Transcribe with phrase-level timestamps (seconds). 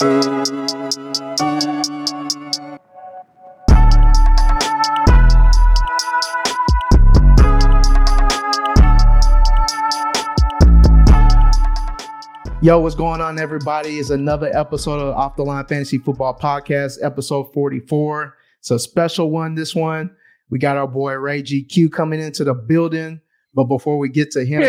[0.00, 0.06] Yo,
[12.78, 13.98] what's going on, everybody?
[13.98, 18.36] It's another episode of Off the Line Fantasy Football Podcast, episode 44.
[18.60, 20.14] It's a special one, this one.
[20.48, 23.20] We got our boy Ray GQ coming into the building.
[23.52, 24.60] But before we get to him,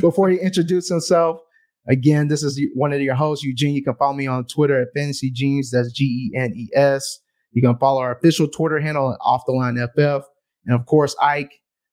[0.00, 1.40] before he introduces himself,
[1.88, 3.74] again, this is one of your hosts, Eugene.
[3.74, 5.70] You can follow me on Twitter at Fantasy Genes.
[5.70, 7.20] That's G E N E S.
[7.52, 10.26] You can follow our official Twitter handle at Off the Line FF.
[10.66, 11.52] And of course, Ike,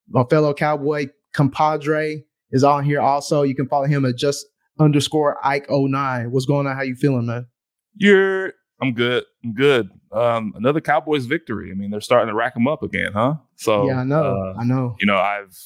[0.09, 3.43] my fellow cowboy compadre, is on here also.
[3.43, 4.45] You can follow him at just
[4.79, 6.29] underscore Ike09.
[6.31, 6.75] What's going on?
[6.75, 7.47] How you feeling, man?
[7.95, 9.25] You're I'm good.
[9.43, 9.89] I'm good.
[10.11, 11.69] Um, another Cowboys victory.
[11.71, 13.35] I mean, they're starting to rack them up again, huh?
[13.57, 14.35] So yeah, I know.
[14.35, 14.95] Uh, I know.
[14.99, 15.57] You know, I've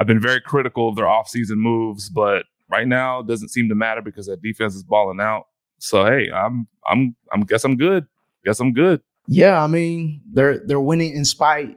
[0.00, 3.74] I've been very critical of their offseason moves, but right now it doesn't seem to
[3.74, 5.44] matter because that defense is balling out.
[5.78, 8.06] So hey, I'm I'm I'm guess I'm good.
[8.44, 9.00] Guess I'm good.
[9.26, 11.76] Yeah, I mean they're they're winning in spite.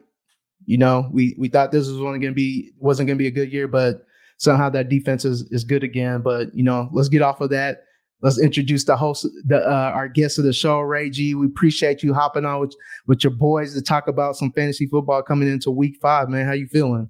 [0.66, 3.52] You know, we we thought this was only gonna be wasn't gonna be a good
[3.52, 4.06] year, but
[4.38, 6.22] somehow that defense is is good again.
[6.22, 7.84] But you know, let's get off of that
[8.22, 11.36] let's introduce the host, the uh, our guest of the show, Ray G.
[11.36, 15.22] We appreciate you hopping on with with your boys to talk about some fantasy football
[15.22, 16.30] coming into Week Five.
[16.30, 17.10] Man, how you feeling?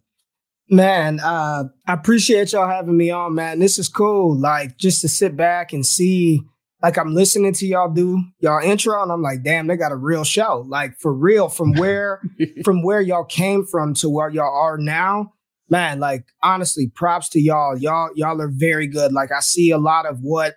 [0.69, 3.59] Man, uh, I appreciate y'all having me on, man.
[3.59, 4.37] This is cool.
[4.37, 6.41] Like just to sit back and see,
[6.83, 9.95] like I'm listening to y'all do y'all intro, and I'm like, damn, they got a
[9.95, 10.65] real show.
[10.67, 12.21] Like for real, from where
[12.65, 15.33] from where y'all came from to where y'all are now.
[15.69, 17.77] Man, like honestly, props to y'all.
[17.77, 19.13] Y'all, y'all are very good.
[19.13, 20.55] Like I see a lot of what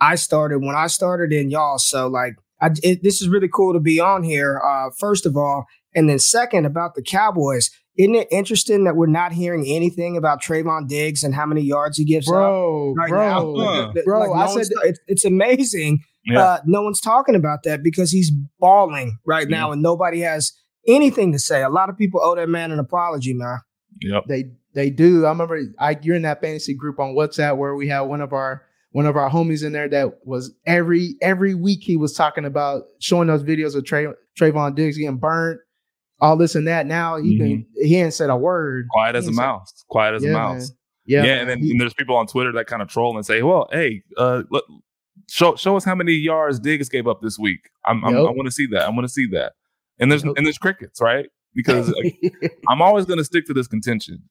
[0.00, 1.78] I started when I started in y'all.
[1.78, 4.60] So like, I, it, this is really cool to be on here.
[4.64, 7.70] Uh, first of all, and then second about the Cowboys.
[7.98, 11.96] Isn't it interesting that we're not hearing anything about Trevon Diggs and how many yards
[11.96, 13.92] he gives bro, right bro, now?
[14.04, 16.04] Bro, like, no I said it's, it's, amazing.
[16.24, 16.40] Yeah.
[16.40, 20.52] Uh, no one's talking about that because he's balling right now, and nobody has
[20.86, 21.62] anything to say.
[21.62, 23.58] A lot of people owe that man an apology, man.
[24.00, 24.24] Yep.
[24.28, 24.44] They
[24.74, 25.26] they do.
[25.26, 28.32] I remember I you're in that fantasy group on WhatsApp where we have one of
[28.32, 32.44] our one of our homies in there that was every every week he was talking
[32.44, 35.60] about showing us videos of Tra- Trevon Diggs getting burnt,
[36.20, 36.86] all this and that.
[36.86, 37.44] Now he mm-hmm.
[37.44, 38.86] been he ain't said a word.
[38.90, 39.84] Quiet as a mouse.
[39.88, 40.72] Quiet as yeah, a mouse.
[41.06, 43.24] Yeah, yeah, and then he, and there's people on Twitter that kind of troll and
[43.24, 44.64] say, "Well, hey, uh, look,
[45.28, 47.70] show show us how many yards Diggs gave up this week.
[47.86, 48.82] I'm, I'm i want to see that.
[48.82, 49.54] I want to see that."
[49.98, 51.26] And there's and there's crickets, right?
[51.54, 51.94] Because
[52.68, 54.22] I'm always going to stick to this contention.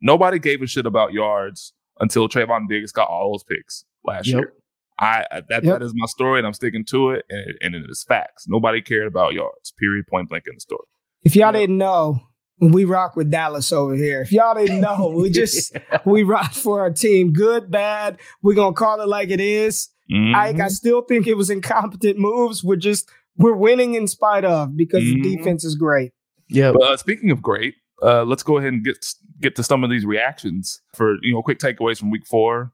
[0.00, 4.34] Nobody gave a shit about yards until Trevon Diggs got all those picks last yep.
[4.34, 4.52] year.
[4.98, 5.78] I that yep.
[5.78, 8.46] that is my story, and I'm sticking to it, and, and it is facts.
[8.48, 9.72] Nobody cared about yards.
[9.78, 10.06] Period.
[10.06, 10.86] Point blank in the story.
[11.24, 11.54] If y'all yep.
[11.54, 12.20] didn't know,
[12.60, 14.22] we rock with Dallas over here.
[14.22, 17.32] If y'all didn't know, we just we rock for our team.
[17.32, 18.18] Good, bad.
[18.42, 19.88] We're gonna call it like it is.
[20.12, 20.34] Mm-hmm.
[20.34, 22.62] I, I still think it was incompetent moves.
[22.62, 25.22] We're just we're winning in spite of because mm-hmm.
[25.22, 26.12] the defense is great.
[26.48, 26.70] Yeah.
[26.70, 29.04] Uh, speaking of great, uh, let's go ahead and get
[29.40, 32.72] get to some of these reactions for you know quick takeaways from Week Four.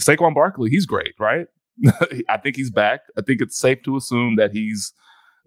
[0.00, 1.46] Saquon Barkley, he's great, right?
[2.28, 3.00] I think he's back.
[3.18, 4.92] I think it's safe to assume that he's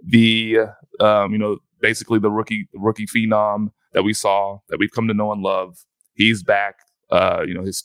[0.04, 0.58] the
[1.00, 5.14] um, you know basically the rookie rookie phenom that we saw that we've come to
[5.14, 5.78] know and love.
[6.16, 6.76] He's back.
[7.12, 7.84] Uh, you know, his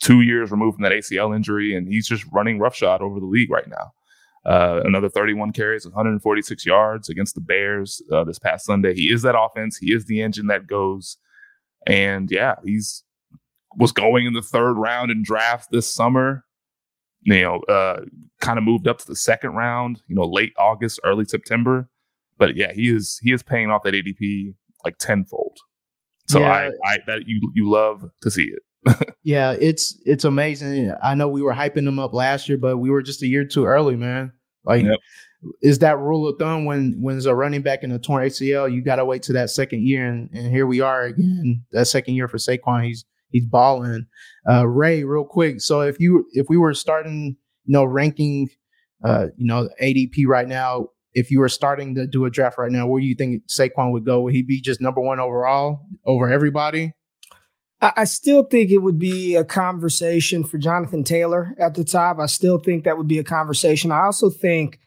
[0.00, 3.50] two years removed from that ACL injury, and he's just running roughshod over the league
[3.50, 3.92] right now.
[4.46, 8.94] Uh, another 31 carries, 146 yards against the Bears uh, this past Sunday.
[8.94, 9.76] He is that offense.
[9.78, 11.16] He is the engine that goes.
[11.86, 13.04] And yeah, he's
[13.76, 16.44] was going in the third round in draft this summer.
[17.22, 18.02] You know, uh,
[18.40, 20.02] kind of moved up to the second round.
[20.08, 21.88] You know, late August, early September.
[22.38, 24.54] But yeah, he is he is paying off that ADP
[24.84, 25.56] like tenfold.
[26.26, 26.70] So yeah.
[26.84, 29.14] I, I that you you love to see it.
[29.22, 30.92] yeah, it's it's amazing.
[31.02, 33.44] I know we were hyping him up last year, but we were just a year
[33.44, 34.32] too early, man.
[34.64, 34.98] Like, yep.
[35.62, 38.72] is that rule of thumb when when there's a running back in a torn ACL,
[38.72, 41.64] you got to wait to that second year, and, and here we are again.
[41.72, 44.06] That second year for Saquon, he's he's balling.
[44.48, 45.60] Uh, Ray, real quick.
[45.60, 48.48] So if you if we were starting, you know, ranking,
[49.04, 52.70] uh, you know, ADP right now, if you were starting to do a draft right
[52.70, 54.20] now, where do you think Saquon would go?
[54.22, 56.92] Would he be just number one overall over everybody?
[57.80, 62.18] I still think it would be a conversation for Jonathan Taylor at the top.
[62.18, 63.92] I still think that would be a conversation.
[63.92, 64.78] I also think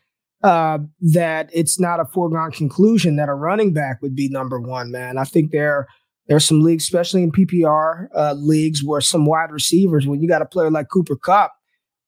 [0.43, 4.91] uh, that it's not a foregone conclusion that a running back would be number one,
[4.91, 5.17] man.
[5.17, 5.87] I think there
[6.27, 10.41] there's some leagues, especially in PPR uh, leagues, where some wide receivers, when you got
[10.41, 11.53] a player like Cooper Kupp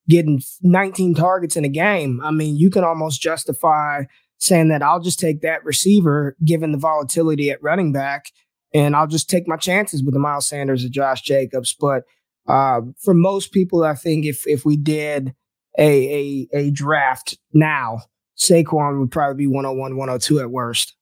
[0.09, 4.03] getting 19 targets in a game, I mean, you can almost justify
[4.39, 8.31] saying that I'll just take that receiver given the volatility at running back,
[8.73, 11.75] and I'll just take my chances with the Miles Sanders or Josh Jacobs.
[11.79, 12.03] But
[12.47, 15.35] uh, for most people, I think if if we did
[15.77, 17.99] a a, a draft now,
[18.37, 20.95] Saquon would probably be 101, 102 at worst.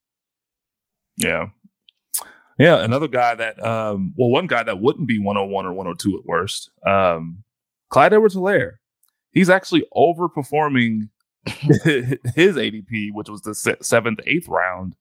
[1.17, 1.47] Yeah.
[2.59, 6.25] Yeah, another guy that, um, well, one guy that wouldn't be 101 or 102 at
[6.25, 7.43] worst, um,
[7.89, 8.73] Clyde Edwards Helaire.
[9.31, 11.09] He's actually overperforming
[11.45, 14.95] his ADP, which was the seventh, eighth round.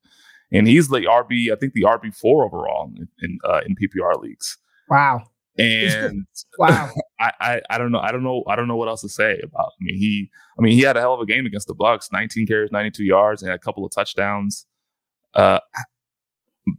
[0.52, 4.20] And he's the RB, I think the RB four overall in in, uh, in PPR
[4.20, 4.58] leagues.
[4.88, 5.24] Wow.
[5.58, 6.26] And
[6.58, 9.08] wow, I, I, I don't know I don't know I don't know what else to
[9.08, 9.72] say about.
[9.80, 12.12] I mean he I mean he had a hell of a game against the Bucs.
[12.12, 14.66] 19 carries, 92 yards, and a couple of touchdowns.
[15.34, 15.60] Uh,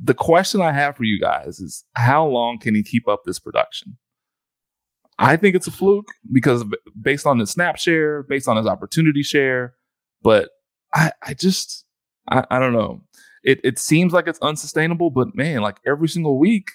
[0.01, 3.39] the question I have for you guys is how long can he keep up this
[3.39, 3.97] production?
[5.19, 6.63] I think it's a fluke because
[6.99, 9.73] based on his snap share, based on his opportunity share,
[10.21, 10.49] but
[10.93, 11.85] I, I just
[12.29, 13.01] I, I don't know.
[13.43, 16.69] It it seems like it's unsustainable, but man, like every single week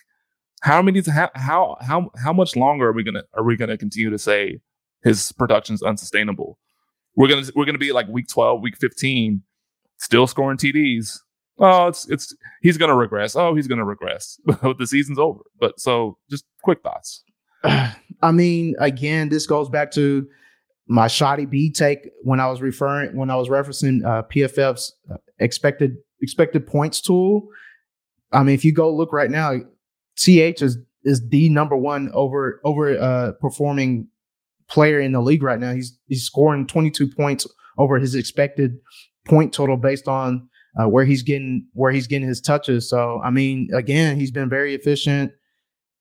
[0.63, 4.11] how many how how how how much longer are we gonna are we gonna continue
[4.11, 4.61] to say
[5.03, 6.59] his production's unsustainable?
[7.17, 9.43] We're gonna we're gonna be like week twelve, week fifteen,
[9.99, 11.19] still scoring TDs.
[11.59, 13.35] Oh, it's it's he's gonna regress.
[13.35, 14.41] Oh, he's gonna regress.
[14.47, 15.41] the season's over.
[15.59, 17.25] But so just quick thoughts.
[17.65, 20.27] I mean, again, this goes back to
[20.87, 25.17] my shoddy B take when I was referring when I was referencing uh, PFF's uh,
[25.39, 27.49] expected expected points tool.
[28.33, 29.55] I mean, if you go look right now,
[30.17, 34.09] CH is is the number one over over uh, performing
[34.69, 35.73] player in the league right now.
[35.73, 37.47] He's he's scoring 22 points
[37.79, 38.79] over his expected
[39.27, 40.49] point total based on
[40.81, 42.89] uh, where he's getting where he's getting his touches.
[42.89, 45.33] So I mean, again, he's been very efficient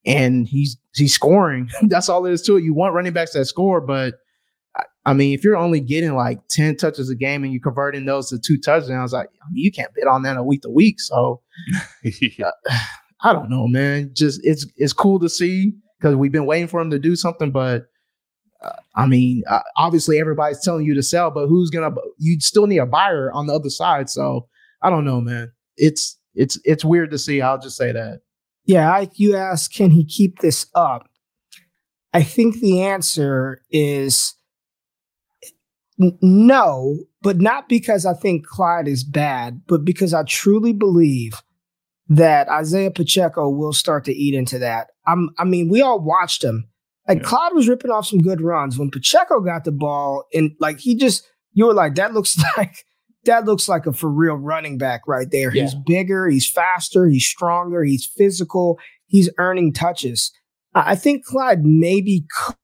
[0.06, 1.70] and he's he's scoring.
[1.84, 2.64] That's all there is to it.
[2.64, 4.16] You want running backs that score, but
[5.06, 8.30] I mean, if you're only getting like 10 touches a game and you're converting those
[8.30, 11.00] to two touchdowns, I, I mean, you can't bet on that a week to week.
[11.00, 11.42] So
[12.04, 12.52] yeah.
[12.70, 12.78] uh,
[13.24, 14.12] I don't know, man.
[14.14, 17.52] Just it's it's cool to see because we've been waiting for him to do something,
[17.52, 17.86] but
[18.64, 21.94] uh, I mean, uh, obviously everybody's telling you to sell, but who's gonna?
[22.18, 24.10] You still need a buyer on the other side.
[24.10, 24.48] So
[24.82, 25.52] I don't know, man.
[25.78, 27.42] It's it's it's weird to see.
[27.42, 28.22] I'll just say that.
[28.66, 31.08] Yeah, Ike, you ask, can he keep this up?
[32.14, 34.36] I think the answer is
[36.00, 41.42] n- no, but not because I think Clyde is bad, but because I truly believe
[42.10, 44.88] that Isaiah Pacheco will start to eat into that.
[45.08, 46.68] I'm, I mean, we all watched him.
[47.08, 47.24] Like yeah.
[47.24, 50.96] Clyde was ripping off some good runs when Pacheco got the ball, and like he
[50.96, 52.86] just, you were like, that looks like
[53.26, 55.54] that looks like a for real running back right there.
[55.54, 55.64] Yeah.
[55.64, 60.32] He's bigger, he's faster, he's stronger, he's physical, he's earning touches.
[60.74, 62.56] I think Clyde maybe, could,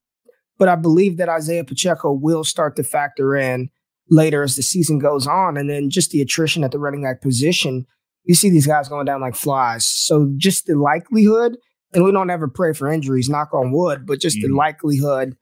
[0.57, 3.69] but I believe that Isaiah Pacheco will start to factor in
[4.09, 7.21] later as the season goes on, and then just the attrition at the running back
[7.21, 7.85] position
[8.27, 9.85] you see these guys going down like flies.
[9.85, 11.57] So just the likelihood,
[11.93, 14.51] and we don't ever pray for injuries, knock on wood, but just mm-hmm.
[14.51, 15.35] the likelihood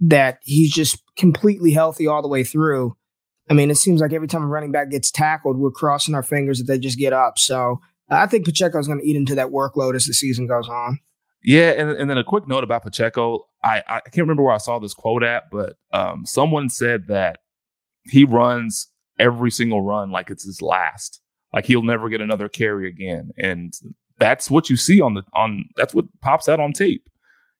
[0.00, 2.96] that he's just completely healthy all the way through.
[3.50, 6.22] I mean, it seems like every time a running back gets tackled, we're crossing our
[6.22, 7.38] fingers that they just get up.
[7.38, 10.68] So I think Pacheco is going to eat into that workload as the season goes
[10.68, 10.98] on.
[11.44, 13.46] Yeah, and, and then a quick note about Pacheco.
[13.62, 17.38] I, I can't remember where I saw this quote at, but um, someone said that
[18.04, 18.88] he runs
[19.18, 21.20] every single run like it's his last.
[21.52, 23.30] Like he'll never get another carry again.
[23.38, 23.72] And
[24.18, 27.08] that's what you see on the on that's what pops out on tape.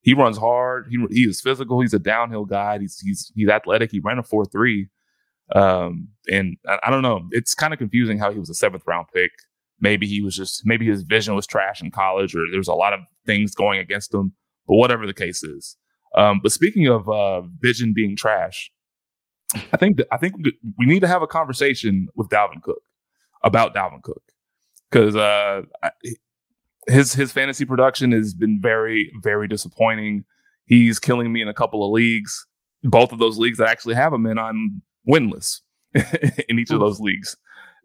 [0.02, 0.86] He runs hard.
[0.90, 1.80] He he is physical.
[1.80, 2.78] He's a downhill guy.
[2.78, 3.90] He's he's he's athletic.
[3.90, 4.88] He ran a four three.
[5.54, 7.26] Um, and I, I don't know.
[7.30, 9.30] It's kind of confusing how he was a seventh round pick.
[9.80, 12.92] Maybe he was just maybe his vision was trash in college, or there's a lot
[12.92, 14.32] of things going against him.
[14.66, 15.76] But whatever the case is.
[16.14, 18.70] Um, but speaking of uh, vision being trash,
[19.54, 20.34] I think that, I think
[20.78, 22.82] we need to have a conversation with Dalvin Cook
[23.42, 24.22] about Dalvin Cook
[24.90, 25.62] because uh,
[26.86, 30.24] his his fantasy production has been very very disappointing.
[30.64, 32.46] He's killing me in a couple of leagues.
[32.82, 35.60] Both of those leagues that actually have him in, I'm winless
[36.48, 37.36] in each of those leagues.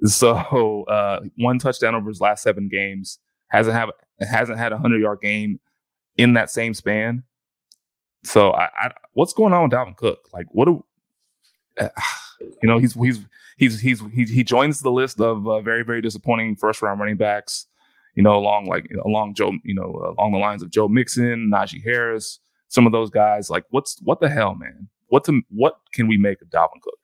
[0.05, 5.01] So uh, one touchdown over his last seven games hasn't have hasn't had a hundred
[5.01, 5.59] yard game
[6.17, 7.23] in that same span.
[8.23, 10.29] So I, I, what's going on with Dalvin Cook?
[10.33, 10.83] Like, what do
[11.79, 11.89] uh,
[12.61, 12.79] you know?
[12.79, 13.19] He's he's
[13.57, 17.17] he's he's he, he joins the list of uh, very very disappointing first round running
[17.17, 17.67] backs.
[18.15, 21.83] you know, along like along Joe, you know, along the lines of Joe Mixon, Najee
[21.83, 23.49] Harris, some of those guys.
[23.49, 24.89] Like, what's what the hell, man?
[25.07, 26.97] What to, what can we make of Dalvin Cook?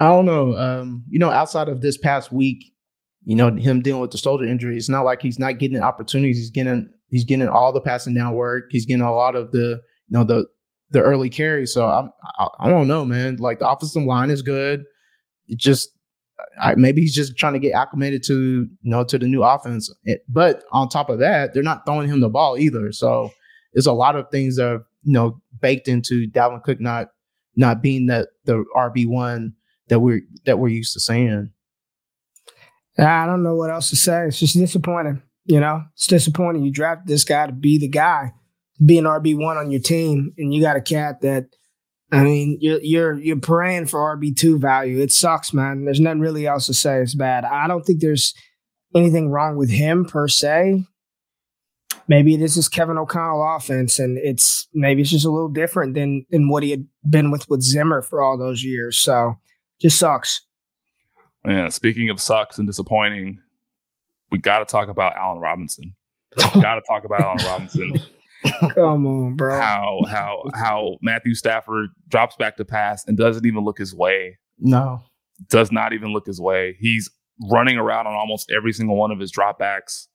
[0.00, 0.56] I don't know.
[0.56, 2.72] Um, you know, outside of this past week,
[3.24, 6.36] you know, him dealing with the shoulder injury, it's not like he's not getting opportunities.
[6.36, 8.66] He's getting he's getting all the passing down work.
[8.70, 10.46] He's getting a lot of the you know the
[10.90, 11.72] the early carries.
[11.72, 13.36] So I'm, I, I don't know, man.
[13.36, 14.84] Like the offensive line is good.
[15.46, 15.90] It just
[16.60, 19.92] I, maybe he's just trying to get acclimated to you know to the new offense.
[20.04, 22.92] It, but on top of that, they're not throwing him the ball either.
[22.92, 23.30] So
[23.72, 27.08] there's a lot of things that are you know baked into Dalvin Cook not
[27.56, 29.54] not being that the RB one
[29.88, 31.50] that we're that we're used to seeing.
[32.98, 34.26] I don't know what else to say.
[34.26, 35.22] It's just disappointing.
[35.46, 36.62] You know, it's disappointing.
[36.62, 38.32] You draft this guy to be the guy,
[38.84, 41.46] be an RB one on your team, and you got a cat that
[42.12, 45.00] I mean, you're you're you're praying for RB two value.
[45.00, 45.84] It sucks, man.
[45.84, 47.00] There's nothing really else to say.
[47.00, 47.44] It's bad.
[47.44, 48.34] I don't think there's
[48.94, 50.84] anything wrong with him per se.
[52.06, 56.26] Maybe this is Kevin O'Connell offense, and it's maybe it's just a little different than
[56.30, 58.98] than what he had been with with Zimmer for all those years.
[58.98, 59.34] So,
[59.80, 60.42] just sucks.
[61.46, 61.68] Yeah.
[61.68, 63.38] Speaking of sucks and disappointing,
[64.30, 65.94] we got to talk about Allen Robinson.
[66.36, 68.00] got to talk about Allen Robinson.
[68.74, 69.58] Come on, bro.
[69.58, 74.38] How how how Matthew Stafford drops back to pass and doesn't even look his way.
[74.58, 75.02] No.
[75.48, 76.76] Does not even look his way.
[76.78, 77.10] He's
[77.50, 80.06] running around on almost every single one of his dropbacks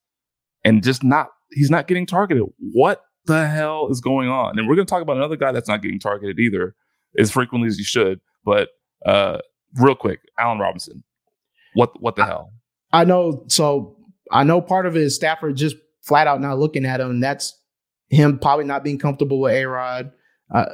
[0.63, 2.43] and just not he's not getting targeted.
[2.57, 4.57] What the hell is going on?
[4.57, 6.75] And we're going to talk about another guy that's not getting targeted either
[7.17, 8.19] as frequently as he should.
[8.45, 8.69] But
[9.05, 9.39] uh
[9.75, 11.03] real quick, Allen Robinson.
[11.73, 12.53] What what the I, hell?
[12.91, 13.97] I know so
[14.31, 17.19] I know part of it is Stafford just flat out not looking at him.
[17.19, 17.57] That's
[18.09, 20.11] him probably not being comfortable with A Rod.
[20.53, 20.65] Uh,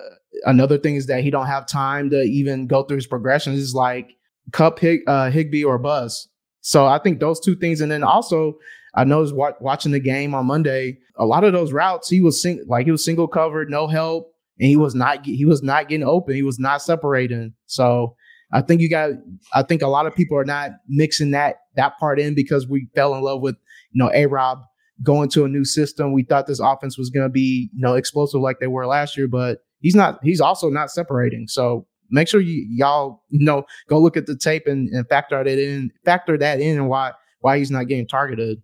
[0.43, 3.59] another thing is that he don't have time to even go through his progressions.
[3.59, 4.11] Is like
[4.51, 6.27] Kupp Hig, uh, Higbee, or Buzz.
[6.61, 8.57] So I think those two things, and then also
[8.95, 12.41] I noticed wa- watching the game on Monday, a lot of those routes he was
[12.41, 15.89] sing- like he was single covered, no help, and he was not he was not
[15.89, 16.35] getting open.
[16.35, 17.53] He was not separating.
[17.65, 18.15] So
[18.55, 19.11] I think you got.
[19.53, 22.87] I think a lot of people are not mixing that that part in because we
[22.95, 23.55] fell in love with
[23.91, 24.59] you know A Rob
[25.03, 26.13] going to a new system.
[26.13, 29.17] We thought this offense was going to be, you know, explosive like they were last
[29.17, 30.19] year, but he's not.
[30.23, 31.47] He's also not separating.
[31.47, 35.59] So make sure you y'all know go look at the tape and, and factor that
[35.59, 35.91] in.
[36.05, 38.61] Factor that in and why why he's not getting targeted.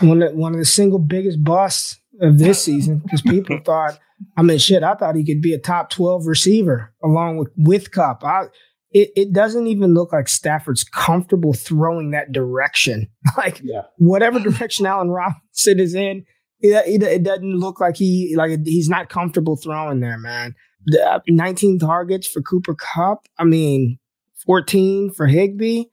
[0.00, 3.98] One of, one of the single biggest busts of this season because people thought,
[4.36, 7.90] I mean, shit, I thought he could be a top twelve receiver along with with
[7.90, 8.24] Kupp.
[8.24, 8.46] I
[8.90, 13.08] it, it doesn't even look like Stafford's comfortable throwing that direction.
[13.36, 13.82] Like yeah.
[13.98, 16.24] whatever direction Allen Robinson is in,
[16.60, 20.56] it, it, it, doesn't look like he like he's not comfortable throwing there, man.
[20.86, 23.28] The, uh, 19 targets for Cooper Kupp.
[23.38, 23.98] I mean,
[24.46, 25.84] 14 for Higbee.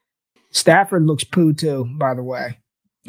[0.50, 2.58] Stafford looks poo too, by the way.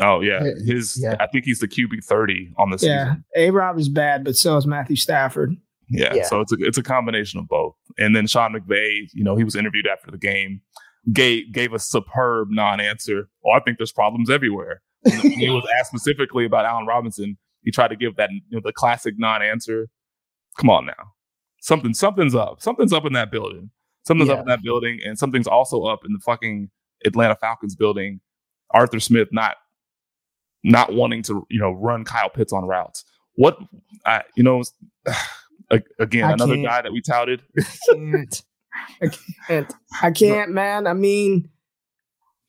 [0.00, 1.00] Oh yeah, his.
[1.02, 1.16] Yeah.
[1.20, 3.04] I think he's the QB 30 on the yeah.
[3.04, 3.24] season.
[3.36, 5.56] A Rob is bad, but so is Matthew Stafford.
[5.88, 7.74] Yeah, yeah, so it's a it's a combination of both.
[7.98, 10.60] And then Sean McVay, you know, he was interviewed after the game,
[11.12, 13.28] gave gave a superb non-answer.
[13.44, 14.82] Oh, I think there's problems everywhere.
[15.22, 17.38] he was asked specifically about Allen Robinson.
[17.62, 19.88] He tried to give that you know, the classic non-answer.
[20.58, 21.14] Come on now,
[21.60, 22.60] something something's up.
[22.60, 23.70] Something's up in that building.
[24.06, 24.34] Something's yeah.
[24.34, 26.70] up in that building, and something's also up in the fucking
[27.04, 28.20] Atlanta Falcons building.
[28.72, 29.56] Arthur Smith not
[30.64, 33.04] not wanting to you know run Kyle Pitts on routes.
[33.34, 33.58] What
[34.04, 34.62] I you know
[35.98, 36.66] again, I another can't.
[36.66, 37.42] guy that we touted.
[37.58, 37.62] I
[37.94, 38.42] can't.
[39.02, 39.06] I
[39.46, 39.74] can't.
[40.02, 40.86] I can't, man.
[40.86, 41.48] I mean,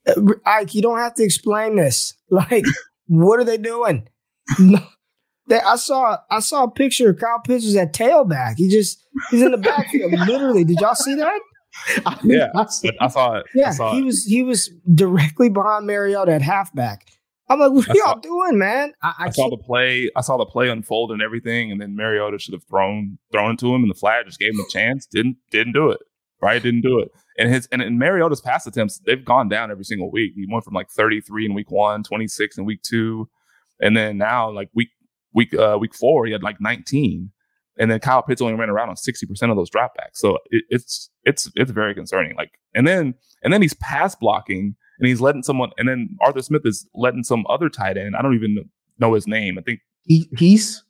[0.08, 2.14] uh, Ike, you don't have to explain this.
[2.30, 2.66] Like,
[3.08, 4.10] what are they doing?
[5.48, 8.56] They, I saw I saw a picture of Kyle Pitts was at tailback.
[8.58, 10.12] He just he's in the backfield.
[10.28, 11.40] literally, did y'all see that?
[12.24, 12.66] yeah, I,
[13.00, 13.46] I saw it.
[13.56, 14.04] Yeah, saw he it.
[14.04, 17.06] was he was directly behind Mariota at halfback.
[17.50, 18.94] I'm like, what are y'all doing, man?
[19.01, 20.10] I, I, I saw the play.
[20.16, 23.60] I saw the play unfold and everything, and then Mariota should have thrown thrown it
[23.60, 25.06] to him, and the flag just gave him a chance.
[25.06, 26.00] Didn't didn't do it.
[26.42, 26.62] Right?
[26.62, 27.10] Didn't do it.
[27.39, 30.34] And his and, and Mariota's pass attempts they've gone down every single week.
[30.36, 33.30] He went from like 33 in week one, 26 in week two,
[33.80, 34.89] and then now like week
[35.34, 37.32] week uh, week four he had like 19.
[37.80, 40.16] And then Kyle Pitts only ran around on 60% of those dropbacks.
[40.16, 42.36] So it, it's it's it's very concerning.
[42.36, 43.13] Like and then
[43.44, 47.24] and then he's pass blocking and he's letting someone, and then Arthur Smith is letting
[47.24, 48.16] some other tight end.
[48.16, 49.58] I don't even know his name.
[49.58, 50.84] I think he, he's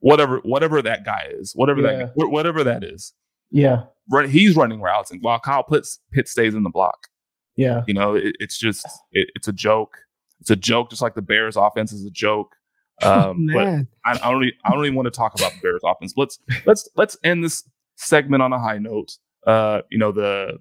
[0.00, 2.06] whatever whatever that guy is, whatever yeah.
[2.06, 3.12] that whatever that is.
[3.50, 7.08] Yeah, run, he's running routes, and while Kyle Pitts Pitt stays in the block.
[7.56, 9.96] Yeah, you know, it, it's just it, it's a joke.
[10.40, 12.54] It's a joke, just like the Bears' offense is a joke.
[13.02, 13.66] Um, oh, but
[14.04, 14.44] I, I, don't.
[14.44, 16.12] Even, I don't even want to talk about the Bears' offense.
[16.16, 19.16] Let's let's let's end this segment on a high note.
[19.44, 20.58] Uh, you know the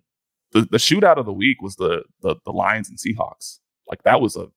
[0.51, 3.59] the, the shootout of the week was the, the the Lions and Seahawks.
[3.89, 4.47] Like that was a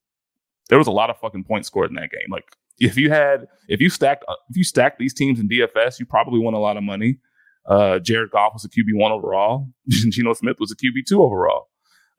[0.69, 2.27] there was a lot of fucking points scored in that game.
[2.29, 2.45] Like
[2.79, 6.05] if you had if you stacked uh, if you stacked these teams in DFS, you
[6.05, 7.19] probably won a lot of money.
[7.67, 9.69] Uh, Jared Goff was a QB one overall.
[9.89, 11.69] Geno Smith was a QB two overall,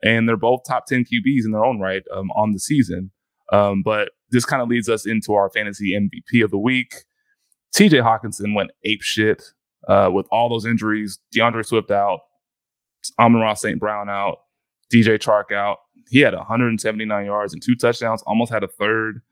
[0.03, 3.11] and they're both top ten QBs in their own right um, on the season.
[3.53, 7.05] Um, but this kind of leads us into our fantasy MVP of the week.
[7.75, 9.43] TJ Hockenson went ape shit
[9.87, 11.19] uh, with all those injuries.
[11.33, 12.21] D'Andre Swift out,
[13.19, 13.79] Amon-Ra St.
[13.79, 14.39] Brown out,
[14.93, 15.79] DJ Chark out.
[16.09, 19.23] He had 179 yards and two touchdowns, almost had a third.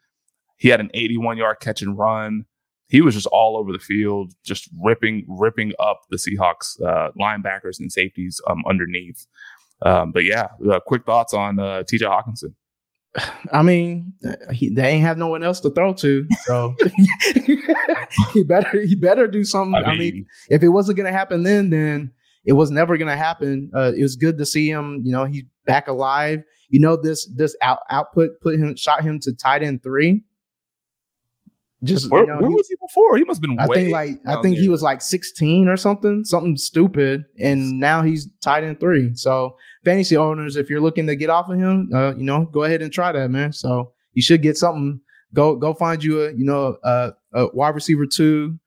[0.57, 2.47] He had an 81 yard catch and run.
[2.89, 7.79] He was just all over the field, just ripping, ripping up the Seahawks uh, linebackers
[7.81, 9.27] and safeties um, underneath.
[9.83, 12.55] Um, but yeah, uh, quick thoughts on uh, TJ Hockenson.
[13.53, 14.13] I mean,
[14.53, 16.75] he, they ain't have no one else to throw to, so
[18.33, 19.77] he better he better do something.
[19.77, 22.11] I mean, I mean, if it wasn't gonna happen then, then
[22.45, 23.71] it was never gonna happen.
[23.75, 25.01] Uh, it was good to see him.
[25.05, 26.43] You know, he's back alive.
[26.69, 30.25] You know, this this out, output put him shot him to tight end three.
[31.85, 33.17] Just where, you know, where he, was he before?
[33.19, 33.61] He must have been.
[33.61, 34.63] I think like I think there.
[34.63, 39.15] he was like 16 or something, something stupid, and now he's tight end three.
[39.15, 42.65] So fantasy owners, if you're looking to get off of him, uh, you know, go
[42.65, 43.53] ahead and try that, man.
[43.53, 45.01] So you should get something.
[45.35, 48.59] Go go find you a you know a, a wide receiver two.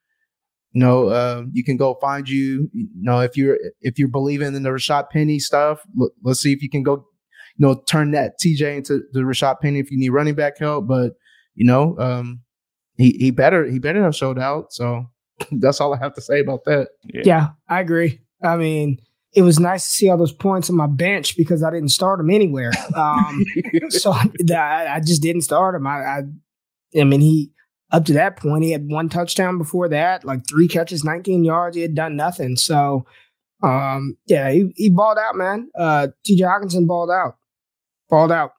[0.77, 2.69] You know, uh, you can go find you.
[2.71, 6.53] You know, if you're if you're believing in the Rashaad Penny stuff, look, let's see
[6.53, 7.03] if you can go.
[7.55, 10.87] You know, turn that TJ into the Rashaad Penny if you need running back help.
[10.87, 11.13] But
[11.55, 12.41] you know, um,
[12.95, 14.71] he he better he better have showed out.
[14.71, 15.09] So
[15.51, 16.89] that's all I have to say about that.
[17.05, 17.21] Yeah.
[17.25, 18.21] yeah, I agree.
[18.43, 18.99] I mean,
[19.33, 22.19] it was nice to see all those points on my bench because I didn't start
[22.19, 22.71] him anywhere.
[22.95, 23.43] Um,
[23.89, 25.87] so I, I, just didn't start him.
[25.87, 26.21] I, I,
[26.99, 27.51] I mean, he
[27.91, 31.75] up to that point he had one touchdown before that, like three catches, 19 yards.
[31.75, 32.55] He had done nothing.
[32.55, 33.05] So,
[33.63, 35.69] um, yeah, he, he balled out, man.
[35.77, 36.43] Uh, T.J.
[36.43, 37.37] Hockenson balled out,
[38.09, 38.53] balled out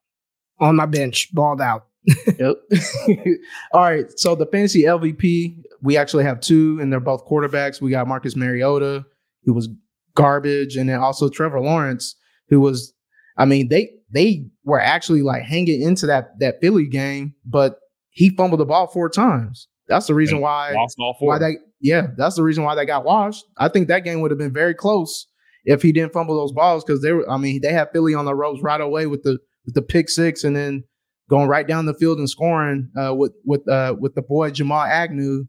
[0.59, 1.89] on my bench, balled out
[2.39, 2.57] yep.
[3.73, 4.07] All right.
[4.19, 7.81] So the fantasy LVP, we actually have two, and they're both quarterbacks.
[7.81, 9.05] We got Marcus Mariota,
[9.45, 9.69] who was
[10.15, 12.17] garbage, and then also Trevor Lawrence,
[12.49, 12.93] who was,
[13.37, 17.79] I mean, they they were actually like hanging into that that Philly game, but
[18.19, 19.69] he fumbled the ball four times.
[19.87, 20.75] That's the reason why
[21.21, 23.45] why that yeah, that's the reason why they got washed.
[23.57, 25.29] I think that game would have been very close
[25.65, 27.31] if he didn't fumble those balls because they were.
[27.31, 30.09] I mean, they had Philly on the ropes right away with the with the pick
[30.09, 30.83] six, and then
[31.31, 34.83] going right down the field and scoring uh, with with uh, with the boy Jamal
[34.83, 35.45] Agnew,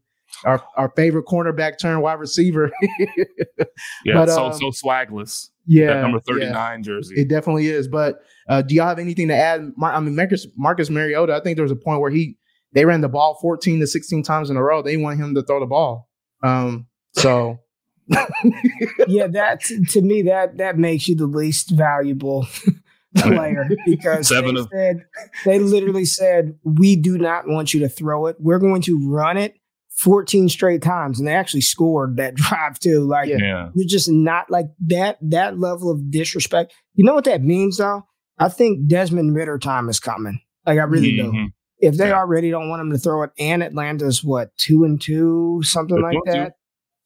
[0.45, 2.71] our our favorite cornerback turned wide receiver.
[4.05, 5.49] yeah, but, so um, so swagless.
[5.65, 7.15] Yeah, that number thirty nine yeah, jersey.
[7.17, 7.87] It definitely is.
[7.87, 9.71] But uh, do y'all have anything to add?
[9.75, 11.33] Mar- I mean, Marcus Marcus Mariota.
[11.33, 12.37] I think there was a point where he
[12.73, 14.81] they ran the ball fourteen to sixteen times in a row.
[14.81, 16.09] They want him to throw the ball.
[16.43, 17.59] Um, so.
[19.07, 22.47] yeah, that to me that that makes you the least valuable
[23.17, 25.05] player because Seven they, of- said,
[25.45, 28.37] they literally said, We do not want you to throw it.
[28.39, 29.55] We're going to run it
[29.97, 31.19] 14 straight times.
[31.19, 33.01] And they actually scored that drive too.
[33.01, 33.69] Like yeah.
[33.73, 36.73] you're just not like that, that level of disrespect.
[36.93, 38.05] You know what that means though?
[38.37, 40.39] I think Desmond Ridder time is coming.
[40.65, 41.31] Like I really mm-hmm.
[41.31, 41.49] do.
[41.79, 42.17] If they yeah.
[42.17, 46.17] already don't want him to throw it, and Atlanta's what two and two, something like
[46.25, 46.53] that,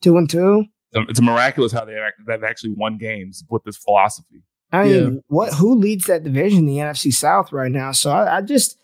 [0.01, 0.12] two.
[0.12, 0.65] two and two.
[0.93, 4.43] It's miraculous how they they've actually won games with this philosophy.
[4.71, 5.19] I mean, yeah.
[5.27, 7.91] what who leads that division the NFC South right now?
[7.91, 8.77] So I, I, just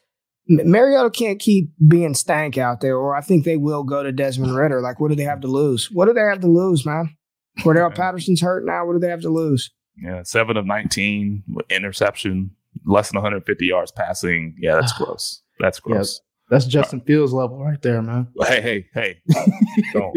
[0.48, 4.56] Mariota can't keep being stank out there, or I think they will go to Desmond
[4.56, 4.82] Ridder.
[4.82, 5.90] Like, what do they have to lose?
[5.92, 7.16] What do they have to lose, man?
[7.60, 8.86] Cordarrelle Patterson's hurt now.
[8.86, 9.72] What do they have to lose?
[9.98, 12.52] Yeah, seven of nineteen interception,
[12.86, 14.56] less than 150 yards passing.
[14.60, 15.42] Yeah, that's gross.
[15.60, 16.22] That's gross.
[16.22, 18.28] Yeah, that's Justin Fields level right there, man.
[18.42, 19.22] Hey, hey, hey.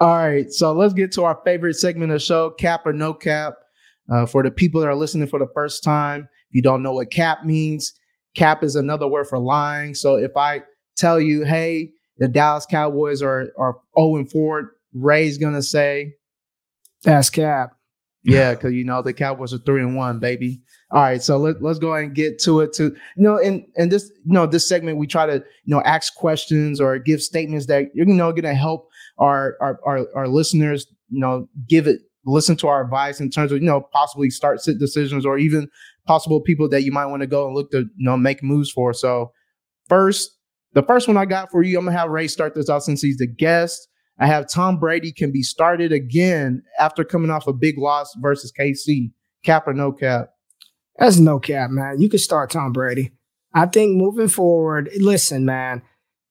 [0.00, 3.12] All right, so let's get to our favorite segment of the show, cap or no
[3.12, 3.54] cap.
[4.10, 6.92] Uh, for the people that are listening for the first time, if you don't know
[6.94, 7.92] what cap means,
[8.34, 9.94] cap is another word for lying.
[9.94, 10.62] So if I
[10.96, 16.14] tell you, hey, the Dallas Cowboys are are 0 and 4, Ray's gonna say,
[17.04, 17.72] That's cap.
[18.22, 20.60] Yeah, because you know the Cowboys are three and one, baby.
[20.90, 22.72] All right, so let, let's go ahead and get to it.
[22.74, 25.80] To you know, in in this you know this segment, we try to you know
[25.82, 30.28] ask questions or give statements that you know going to help our, our our our
[30.28, 34.28] listeners you know give it listen to our advice in terms of you know possibly
[34.28, 35.68] start sit decisions or even
[36.06, 38.70] possible people that you might want to go and look to you know make moves
[38.70, 38.92] for.
[38.92, 39.32] So
[39.88, 40.30] first,
[40.74, 43.00] the first one I got for you, I'm gonna have Ray start this out since
[43.00, 43.88] he's the guest.
[44.20, 48.52] I have Tom Brady can be started again after coming off a big loss versus
[48.52, 49.12] KC.
[49.42, 50.28] Cap or no cap?
[50.98, 51.98] That's no cap, man.
[51.98, 53.12] You can start Tom Brady.
[53.54, 55.82] I think moving forward, listen, man,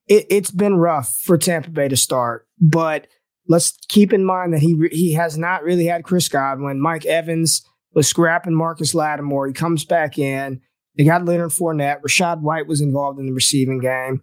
[0.08, 3.08] it, it's been rough for Tampa Bay to start, but
[3.47, 6.80] let's keep in mind that he he has not really had Chris Godwin.
[6.80, 9.47] Mike Evans was scrapping Marshon Lattimore.
[9.47, 10.62] He comes back in.
[10.95, 12.02] They got Leonard Fournette.
[12.02, 14.21] Rachaad White was involved in the receiving game.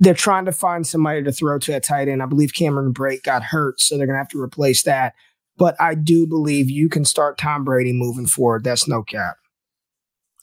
[0.00, 2.22] They're trying to find somebody to throw to a tight end.
[2.22, 5.14] I believe Cameron Brate got hurt, so they're going to have to replace that.
[5.58, 8.64] But I do believe you can start Tom Brady moving forward.
[8.64, 9.36] That's no cap.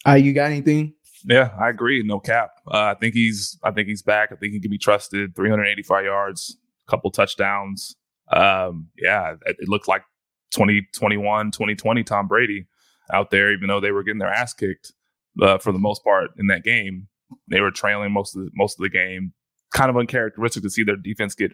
[0.07, 0.93] Uh, you got anything?
[1.25, 2.03] Yeah, I agree.
[2.03, 2.51] No cap.
[2.67, 3.57] Uh, I think he's.
[3.63, 4.31] I think he's back.
[4.31, 5.35] I think he can be trusted.
[5.35, 7.95] 385 yards, couple touchdowns.
[8.31, 10.03] Um, yeah, it, it looked like
[10.51, 12.67] 2021, 2020 Tom Brady
[13.11, 13.51] out there.
[13.51, 14.93] Even though they were getting their ass kicked
[15.41, 17.07] uh, for the most part in that game,
[17.49, 19.33] they were trailing most of the, most of the game.
[19.77, 21.51] Kind of uncharacteristic to see their defense get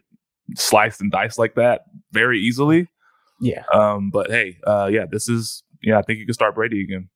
[0.56, 1.82] sliced and diced like that
[2.14, 2.88] very easily.
[3.42, 3.64] Yeah.
[3.74, 6.00] Um, but hey, uh, yeah, this is yeah.
[6.00, 7.10] I think you can start Brady again.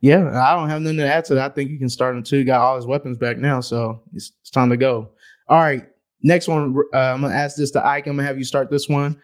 [0.00, 1.52] Yeah, I don't have nothing to add to that.
[1.52, 2.44] I think you can start him too.
[2.44, 5.10] Got all his weapons back now, so it's, it's time to go.
[5.48, 5.86] All right,
[6.22, 6.76] next one.
[6.92, 8.06] Uh, I'm gonna ask this to Ike.
[8.06, 9.18] I'm gonna have you start this one.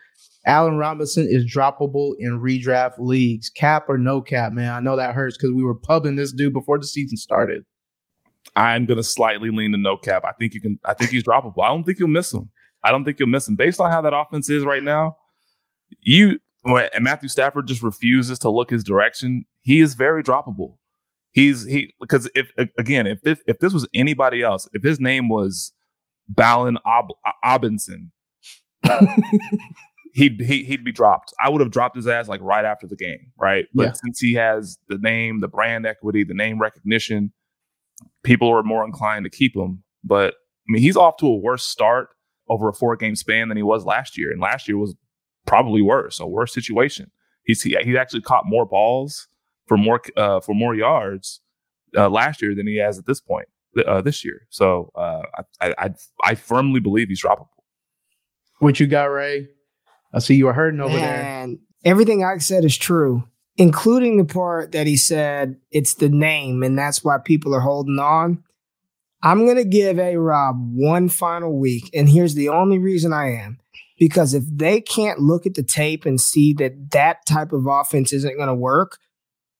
[0.46, 3.50] Allen Robinson is droppable in redraft leagues.
[3.50, 4.72] Cap or no cap, man?
[4.72, 7.64] I know that hurts because we were pubbing this dude before the season started.
[8.54, 10.24] I'm gonna slightly lean to no cap.
[10.24, 10.78] I think you can.
[10.84, 11.62] I think he's droppable.
[11.64, 12.50] I don't think you'll miss him.
[12.84, 15.16] I don't think you'll miss him based on how that offense is right now.
[16.00, 19.44] You and Matthew Stafford just refuses to look his direction.
[19.62, 20.76] He is very droppable.
[21.32, 25.28] He's he because if again if this if this was anybody else, if his name
[25.30, 25.72] was
[26.28, 28.10] Ballin Ob- Obinson,
[30.14, 31.32] he'd he, he'd be dropped.
[31.42, 33.66] I would have dropped his ass like right after the game, right?
[33.74, 33.92] But Yeah.
[34.04, 37.32] since he has the name, the brand equity, the name recognition,
[38.22, 39.82] people are more inclined to keep him.
[40.04, 42.08] But I mean, he's off to a worse start
[42.48, 44.94] over a four game span than he was last year, and last year was
[45.46, 47.10] probably worse, a worse situation.
[47.44, 49.28] He's he, he actually caught more balls
[49.66, 51.40] for more uh, for more yards
[51.96, 53.48] uh, last year than he has at this point
[53.86, 54.46] uh, this year.
[54.50, 55.22] So uh,
[55.60, 55.90] I, I
[56.24, 57.48] I firmly believe he's droppable.
[58.58, 59.48] What you got, Ray?
[60.14, 61.22] I see you were hurting over there.
[61.22, 63.24] Man, everything I said is true,
[63.56, 67.98] including the part that he said it's the name and that's why people are holding
[67.98, 68.42] on.
[69.22, 71.88] I'm going to give A Rob one final week.
[71.94, 73.60] And here's the only reason I am
[73.98, 78.12] because if they can't look at the tape and see that that type of offense
[78.12, 78.98] isn't going to work,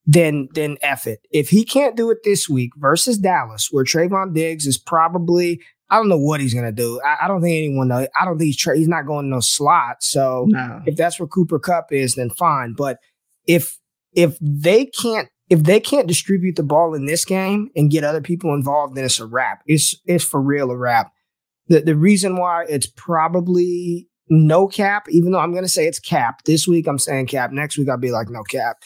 [0.05, 1.21] then then F it.
[1.31, 5.97] If he can't do it this week versus Dallas, where Trevon Diggs is probably, I
[5.97, 7.01] don't know what he's going to do.
[7.07, 8.09] I, I don't think anyone knows.
[8.21, 10.03] I don't think he's, tra- he's not going no slot.
[10.03, 10.83] So No.
[10.87, 12.73] if that's where Cooper Kupp is, then fine.
[12.73, 12.99] But
[13.47, 13.79] if
[14.15, 18.23] if they can't if they can't distribute the ball in this game and get other
[18.23, 19.63] people involved, then it's a wrap.
[19.67, 21.13] It's it's for real a wrap.
[21.69, 26.45] The the reason why it's probably no cap, even though I'm gonna say it's cap
[26.45, 27.53] this week, I'm saying cap.
[27.53, 28.79] Next week I'll be like no cap.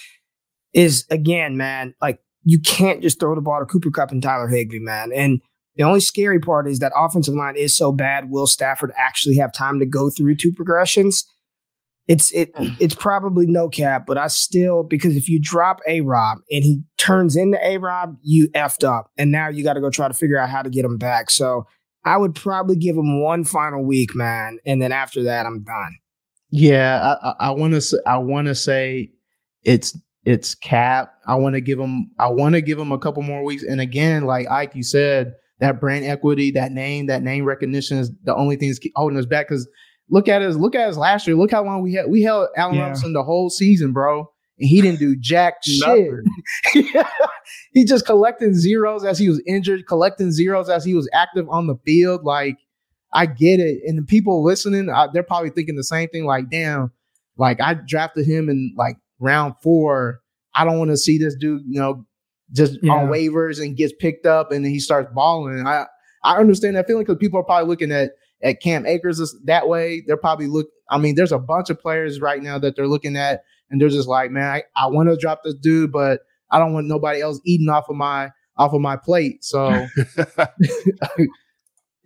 [0.73, 4.49] Is again, man, like you can't just throw the ball to Cooper Kupp and Tyler
[4.49, 5.11] Higbee, man.
[5.15, 5.41] And
[5.77, 8.31] the only scary part is that offensive line is so bad.
[8.31, 11.25] Will Stafford actually have time to go through two progressions?
[12.09, 12.77] It's it mm.
[12.79, 16.83] it's probably no cap, but I still because if you drop A Rob and he
[16.97, 20.15] turns into A Rob, you effed up, and now you got to go try to
[20.15, 21.31] figure out how to get him back.
[21.31, 21.67] So
[22.05, 25.97] I would probably give him one final week, man, and then after that, I'm done.
[26.51, 28.03] Yeah, I, I, I want to.
[28.07, 29.11] I want to say
[29.65, 31.13] it's it's cap.
[31.27, 32.11] I want to give him.
[32.19, 33.65] I want to give him a couple more weeks.
[33.65, 38.13] And again, like Ike, you said, that brand equity, that name, that name recognition is
[38.23, 39.49] the only thing that's holding us back.
[39.49, 39.69] Because
[40.11, 40.57] look at us.
[40.57, 41.37] Look at us last year.
[41.37, 42.09] Look how long we had.
[42.09, 42.83] We held Allen Yeah.
[42.83, 46.11] Robinson the whole season, bro, and he didn't do jack shit.
[47.73, 51.67] He just collecting zeros as he was injured, collecting zeros as he was active on
[51.67, 52.25] the field.
[52.25, 52.57] Like,
[53.13, 53.81] I get it.
[53.87, 56.25] And the people listening, uh, they're probably thinking the same thing.
[56.25, 56.91] Like, damn,
[57.37, 60.21] like I drafted him in like round four.
[60.55, 62.05] I don't want to see this dude, you know,
[62.53, 62.95] just Yeah.
[62.95, 65.67] on waivers and gets picked up and then he starts balling.
[65.67, 65.87] I
[66.25, 69.69] I understand that feeling because people are probably looking at at Cam Akers this- that
[69.69, 70.03] way.
[70.07, 70.69] They're probably look.
[70.91, 73.89] I mean, there's a bunch of players right now that they're looking at, and they're
[73.89, 76.21] just like, man, I, I want to drop this dude, but
[76.51, 79.45] I don't want nobody else eating off of my off of my plate.
[79.45, 79.87] So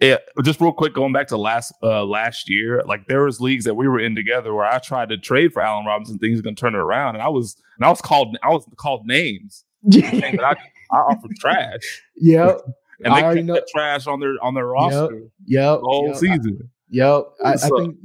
[0.01, 3.67] Yeah, just real quick, going back to last uh last year, like there was leagues
[3.67, 6.43] that we were in together where I tried to trade for Allen Robinson, things are
[6.43, 9.63] gonna turn it around, and I was and I was called I was called names,
[9.93, 10.57] I,
[10.91, 12.61] I offered trash, yep,
[13.05, 16.17] and they kept know- that trash on their on their roster yep, the whole yep.
[16.17, 16.71] season.
[16.91, 17.25] Yep.
[17.45, 17.97] I, I think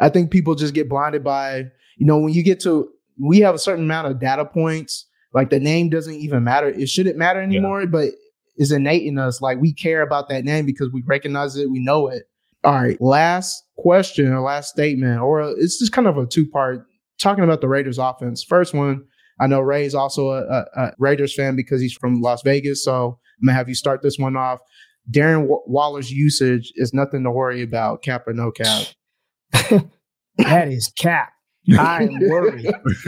[0.00, 1.64] I think people just get blinded by,
[1.96, 2.88] you know, when you get to
[3.20, 6.68] we have a certain amount of data points, like the name doesn't even matter.
[6.68, 8.10] It shouldn't matter anymore, but
[8.56, 9.40] it's innate in us.
[9.40, 12.24] Like we care about that name because we recognize it, we know it.
[12.64, 13.00] All right.
[13.00, 16.86] Last question or last statement, or it's just kind of a two-part
[17.20, 18.42] talking about the Raiders offense.
[18.42, 19.04] First one,
[19.38, 22.82] I know Ray's also a, a, a Raiders fan because he's from Las Vegas.
[22.84, 24.60] So I'm gonna have you start this one off.
[25.10, 28.86] Darren Wa- Waller's usage is nothing to worry about, cap or no cap.
[30.38, 31.32] That is cap.
[31.78, 32.66] I am worried.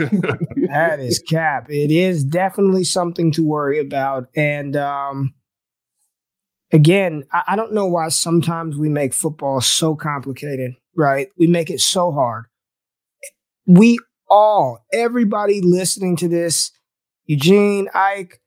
[0.69, 1.69] that is cap.
[1.69, 4.27] It is definitely something to worry about.
[4.35, 5.33] And um,
[6.71, 11.27] again, I, I don't know why sometimes we make football so complicated, right?
[11.37, 12.45] We make it so hard.
[13.67, 16.71] We all, everybody listening to this,
[17.25, 18.39] Eugene, Ike,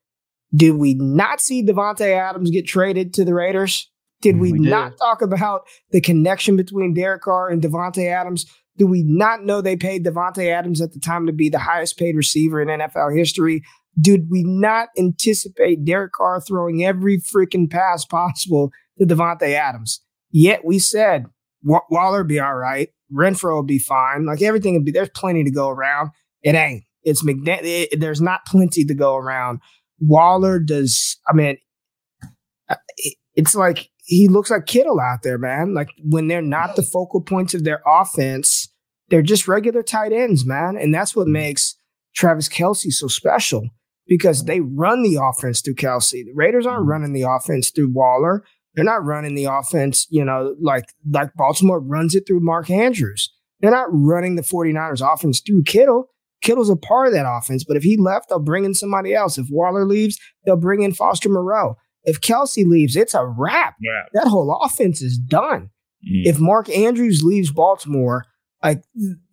[0.54, 3.90] did we not see Davante Adams get traded to the Raiders?
[4.20, 8.46] Did mm, we, we not talk about the connection between Derek Carr and Davante Adams?
[8.76, 11.98] Do we not know they paid Davante Adams at the time to be the highest
[11.98, 13.62] paid receiver in NFL history?
[14.00, 20.00] Did we not anticipate Derek Carr throwing every freaking pass possible to Davante Adams?
[20.30, 21.26] Yet we said
[21.62, 24.92] Waller be all right, Renfrow will be fine, like everything will be.
[24.92, 26.10] There's plenty to go around.
[26.42, 26.84] It ain't.
[27.02, 27.88] It's McDaniel.
[27.90, 29.60] It, there's not plenty to go around.
[30.00, 31.18] Waller does.
[31.28, 31.58] I mean,
[32.68, 32.76] uh,
[33.34, 35.74] it's like he looks like Kittle out there, man.
[35.74, 38.68] Like when they're not the focal points of their offense,
[39.08, 40.76] they're just regular tight ends, man.
[40.76, 41.76] And that's what makes
[42.14, 43.68] Travis Kelce so special
[44.06, 46.24] because they run the offense through Kelce.
[46.24, 48.44] The Raiders aren't running the offense through Waller.
[48.74, 53.32] They're not running the offense, you know, like like Baltimore runs it through Mark Andrews.
[53.60, 56.08] They're not running the 49ers offense through Kittle.
[56.42, 59.38] Kittle's a part of that offense, but if he left, they'll bring in somebody else.
[59.38, 61.76] If Waller leaves, they'll bring in Foster Moreau.
[62.04, 63.74] If Kelce leaves, it's a wrap.
[63.80, 64.04] Yeah.
[64.14, 65.70] That whole offense is done.
[66.04, 66.24] Mm.
[66.24, 68.24] If Mark Andrews leaves Baltimore,
[68.62, 68.82] like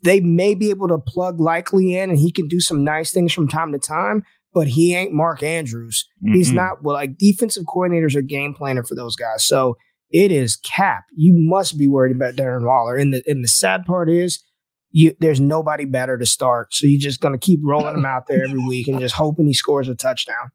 [0.04, 3.34] they may be able to plug Likely in and he can do some nice things
[3.34, 6.06] from time to time, but he ain't Mark Andrews.
[6.24, 6.36] Mm-hmm.
[6.36, 9.46] He's not well, like defensive coordinators are game planner for those guys.
[9.46, 9.78] So
[10.10, 11.04] it is cap.
[11.16, 12.96] You must be worried about Darren Waller.
[12.96, 14.44] And the and the sad part is
[14.92, 16.74] you there's nobody better to start.
[16.74, 19.54] So you're just gonna keep rolling him out there every week and just hoping he
[19.54, 20.52] scores a touchdown.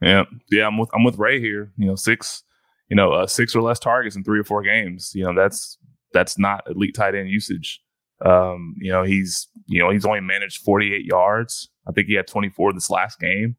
[0.00, 0.24] Yeah.
[0.50, 1.72] Yeah, I'm with I'm with Ray here.
[1.76, 2.42] You know, six,
[2.88, 5.12] you know, uh, six or less targets in three or four games.
[5.14, 5.78] You know, that's
[6.12, 7.80] that's not elite tight end usage.
[8.24, 11.68] Um, you know, he's you know he's only managed 48 yards.
[11.86, 13.56] I think he had 24 this last game.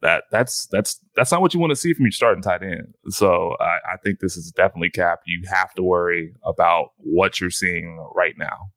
[0.00, 2.94] That that's that's that's not what you want to see from your starting tight end.
[3.08, 5.20] So I, I think this is definitely cap.
[5.26, 8.70] You have to worry about what you're seeing right now.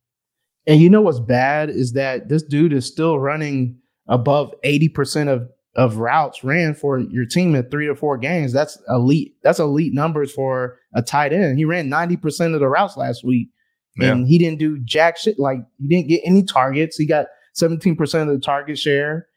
[0.67, 5.49] And you know what's bad is that this dude is still running above 80% of
[5.75, 8.51] of routes ran for your team in three to four games.
[8.51, 9.35] That's elite.
[9.41, 11.57] That's elite numbers for a tight end.
[11.57, 13.49] He ran 90% of the routes last week.
[13.97, 14.11] Yeah.
[14.11, 15.39] And he didn't do jack shit.
[15.39, 16.97] Like he didn't get any targets.
[16.97, 17.27] He got
[17.61, 19.27] 17% of the target share.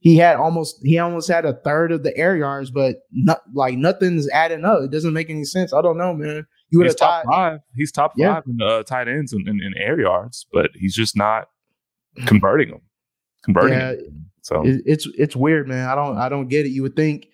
[0.00, 3.76] He had almost he almost had a third of the air yards, but not like
[3.78, 4.80] nothing's adding up.
[4.82, 5.72] It doesn't make any sense.
[5.72, 6.46] I don't know, man.
[6.74, 7.60] You would have top five.
[7.76, 10.92] He's top five in uh, tight ends and in, in, in, air yards, but he's
[10.92, 11.46] just not
[12.26, 12.80] converting them.
[13.44, 13.78] Converting.
[13.78, 13.92] Yeah.
[13.92, 14.26] Them.
[14.42, 15.88] So it, it's it's weird, man.
[15.88, 16.70] I don't I don't get it.
[16.70, 17.28] You would think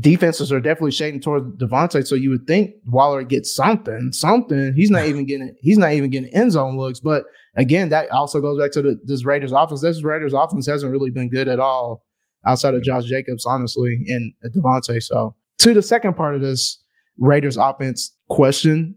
[0.00, 4.74] defenses are definitely shading towards Davante, so you would think Waller gets something, something.
[4.74, 6.98] He's not even getting he's not even getting end zone looks.
[6.98, 9.80] But again, that also goes back to the, this Raiders offense.
[9.80, 12.04] This Raiders offense hasn't really been good at all
[12.44, 15.00] outside of Josh Jacobs, honestly, and Davante.
[15.00, 16.82] So to the second part of this
[17.18, 18.96] Raiders offense question,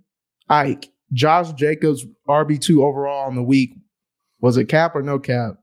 [0.49, 3.73] Ike, Josh Jacobs RB two overall in the week.
[4.39, 5.55] Was it cap or no cap?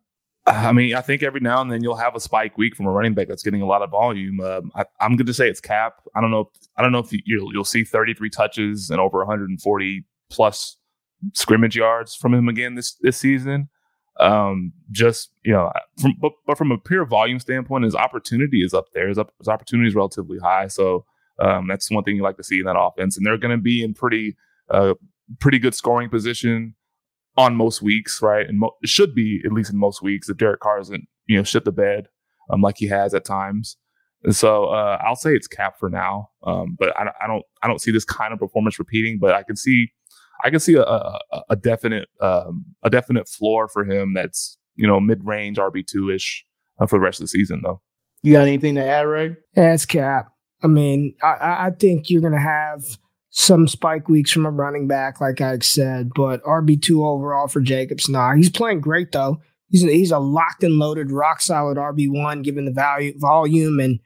[0.46, 2.90] I mean, I think every now and then you'll have a spike week from a
[2.90, 4.40] running back that's getting a lot of volume.
[4.40, 6.02] Um, I, am going to say it's cap.
[6.14, 6.50] I don't know.
[6.54, 10.76] If, I don't know if you'll, you'll see 33 touches and over 140 plus
[11.32, 13.70] scrimmage yards from him again this this season.
[14.20, 18.74] Um, just you know, from but, but from a pure volume standpoint, his opportunity is
[18.74, 19.08] up there.
[19.08, 20.66] His, up, his opportunity is relatively high.
[20.66, 21.06] So
[21.38, 23.62] um, that's one thing you like to see in that offense, and they're going to
[23.62, 24.36] be in pretty
[24.70, 24.94] uh,
[25.40, 26.74] pretty good scoring position
[27.36, 28.46] on most weeks, right?
[28.46, 31.42] And mo- should be at least in most weeks if Derek Carr isn't, you know,
[31.42, 32.08] shit the bed
[32.50, 33.76] um, like he has at times.
[34.22, 37.68] And so uh, I'll say it's cap for now, um, but I, I, don't I
[37.68, 39.18] don't see this kind of performance repeating.
[39.20, 39.88] But I can see
[40.42, 41.20] I can see a, a,
[41.50, 46.10] a definite um, a definite floor for him that's you know mid range RB two
[46.10, 46.44] ish
[46.78, 47.82] uh, for the rest of the season though.
[48.22, 49.36] You got anything to add, Ray?
[49.54, 50.28] Yeah, it's cap.
[50.64, 52.82] I mean, I, I think you're gonna have
[53.28, 57.60] some spike weeks from a running back, like I said, but RB two overall for
[57.60, 58.08] Jacobs.
[58.08, 59.40] Nah, he's playing great though.
[59.68, 63.78] He's a, he's a locked and loaded, rock solid RB one, given the value volume
[63.78, 64.00] and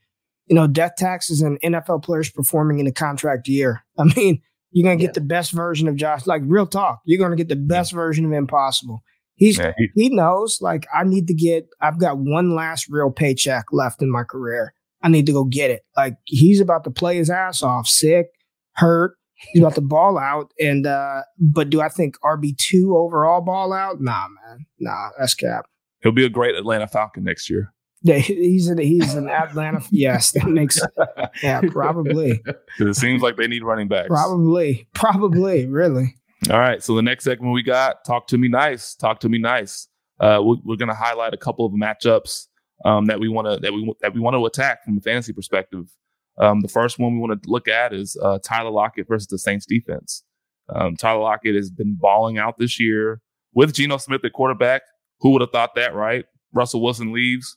[0.46, 3.84] you know death taxes and NFL players performing in a contract year.
[3.98, 4.42] I mean,
[4.72, 5.12] you're gonna get yeah.
[5.12, 6.26] the best version of Josh.
[6.26, 7.96] Like real talk, you're gonna get the best yeah.
[7.96, 9.02] version of Impossible.
[9.36, 11.68] He's yeah, he, he knows like I need to get.
[11.80, 14.74] I've got one last real paycheck left in my career.
[15.02, 15.82] I need to go get it.
[15.96, 18.28] Like he's about to play his ass off, sick,
[18.72, 20.52] hurt, He's about to ball out.
[20.60, 24.00] And uh, but do I think RB two overall ball out?
[24.00, 24.66] Nah, man.
[24.78, 25.66] Nah, that's cap.
[26.02, 27.72] He'll be a great Atlanta Falcon next year.
[28.02, 29.82] Yeah, he's an he's an Atlanta.
[29.90, 30.80] yes, that makes
[31.42, 32.42] yeah, probably.
[32.78, 34.08] It seems like they need running backs.
[34.08, 36.16] Probably, probably, really.
[36.50, 36.82] All right.
[36.82, 38.94] So the next segment we got, talk to me nice.
[38.94, 39.88] Talk to me nice.
[40.20, 42.46] Uh, we're, we're going to highlight a couple of matchups
[42.84, 45.32] um, that we want to that we that we want to attack from a fantasy
[45.32, 45.90] perspective.
[46.38, 49.38] Um, the first one we want to look at is uh, Tyler Lockett versus the
[49.38, 50.22] Saints defense.
[50.68, 53.20] Um, Tyler Lockett has been balling out this year
[53.54, 54.82] with Geno Smith at quarterback.
[55.20, 56.26] Who would have thought that, right?
[56.52, 57.56] Russell Wilson leaves.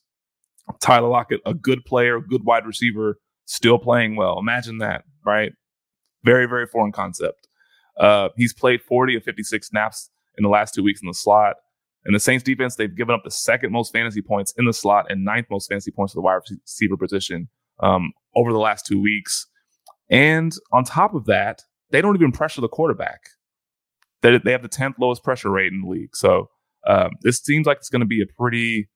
[0.79, 4.39] Tyler Lockett, a good player, good wide receiver, still playing well.
[4.39, 5.53] Imagine that, right?
[6.23, 7.47] Very, very foreign concept.
[7.99, 11.57] Uh, he's played 40 of 56 snaps in the last two weeks in the slot.
[12.05, 15.05] And the Saints defense, they've given up the second most fantasy points in the slot
[15.09, 17.47] and ninth most fantasy points to the wide receiver position
[17.79, 19.47] um, over the last two weeks.
[20.09, 21.61] And on top of that,
[21.91, 23.21] they don't even pressure the quarterback.
[24.21, 26.15] They, they have the 10th lowest pressure rate in the league.
[26.15, 26.49] So
[26.87, 28.89] um, this seems like it's going to be a pretty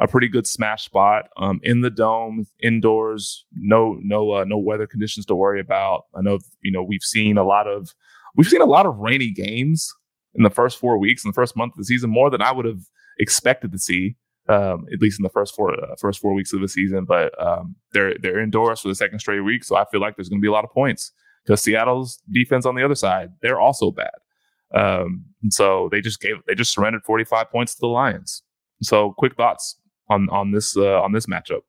[0.00, 3.44] a pretty good smash spot um, in the dome, indoors.
[3.52, 6.04] No no uh, no weather conditions to worry about.
[6.14, 7.94] I know you know we've seen a lot of
[8.36, 9.92] we've seen a lot of rainy games
[10.38, 12.52] in the first four weeks in the first month of the season, more than I
[12.52, 12.80] would have
[13.18, 14.16] expected to see.
[14.48, 17.38] Um, at least in the first four uh, first four weeks of the season, but
[17.38, 20.40] um, they're they're indoors for the second straight week, so I feel like there's going
[20.40, 21.12] to be a lot of points
[21.44, 24.08] because Seattle's defense on the other side they're also bad.
[24.74, 28.42] Um, so they just gave they just surrendered 45 points to the Lions.
[28.80, 29.76] So quick thoughts
[30.08, 31.60] on on this uh, on this matchup.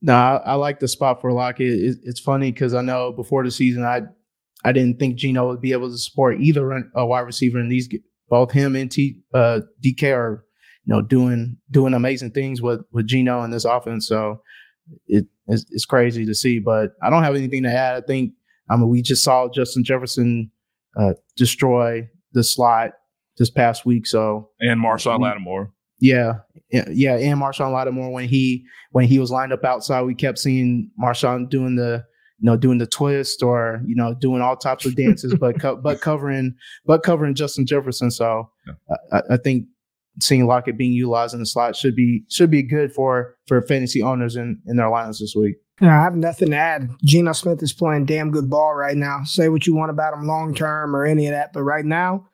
[0.00, 1.66] No, I, I, like the spot for Lockett.
[1.66, 4.02] It, it's funny because I know before the season I
[4.64, 7.88] I didn't think Geno would be able to support either a wide receiver, and these
[8.28, 10.44] both him and T uh, DK are
[10.84, 14.06] you know doing doing amazing things with with Geno and this offense.
[14.06, 14.42] So
[15.06, 17.96] it it's, it's crazy to see, but I don't have anything to add.
[17.96, 18.32] I think
[18.70, 20.50] I mean we just saw Justin Jefferson
[20.98, 22.92] uh, destroy the slot
[23.36, 24.06] this past week.
[24.06, 25.72] So and Marshon Lattimore.
[25.98, 26.38] Yeah,
[26.70, 30.90] yeah, and Marshon Lattimore when he when he was lined up outside, we kept seeing
[31.00, 32.04] Marshon doing the
[32.42, 35.76] you know doing the twist or you know doing all types of dances, but co-
[35.76, 38.10] but covering but covering Justin Jefferson.
[38.10, 38.96] So yeah.
[39.12, 39.66] I, I, think
[40.20, 44.02] seeing Lockett being utilized in the slot should be should be good for for fantasy
[44.02, 45.54] owners in in their lineups this week.
[45.80, 46.90] Yeah, I have nothing to add.
[47.04, 49.22] Geno Smith is playing damn good ball right now.
[49.22, 52.28] Say what you want about him long term or any of that, but right now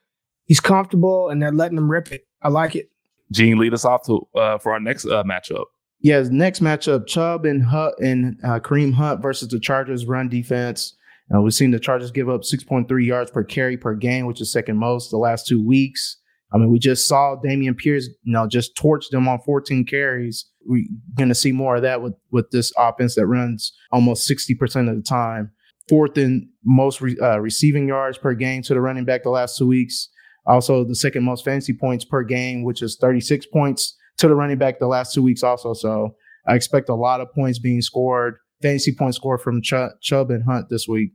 [0.46, 2.26] he's comfortable and they're letting him rip it.
[2.40, 2.90] I like it.
[3.30, 5.66] Gene, lead us off to uh, for our next uh, matchup.
[6.00, 10.94] Yeah, next matchup: Chubb and Hunt and uh, Kareem Hunt versus the Chargers run defense.
[11.34, 14.50] Uh, we've seen the Chargers give up 6.3 yards per carry per game, which is
[14.50, 16.16] second most the last two weeks.
[16.52, 20.46] I mean, we just saw Dameon Pierce, you know, just torch them on 14 carries.
[20.64, 20.84] We're
[21.14, 24.96] going to see more of that with with this offense that runs almost 60% of
[24.96, 25.50] the time.
[25.88, 29.58] Fourth in most re, uh, receiving yards per game to the running back the last
[29.58, 30.08] two weeks.
[30.46, 34.58] Also, the second most fantasy points per game, which is 36 points to the running
[34.58, 35.42] back the last two weeks.
[35.42, 36.14] Also, so
[36.46, 40.44] I expect a lot of points being scored, fantasy points scored from Ch- Chubb and
[40.44, 41.10] Hunt this week.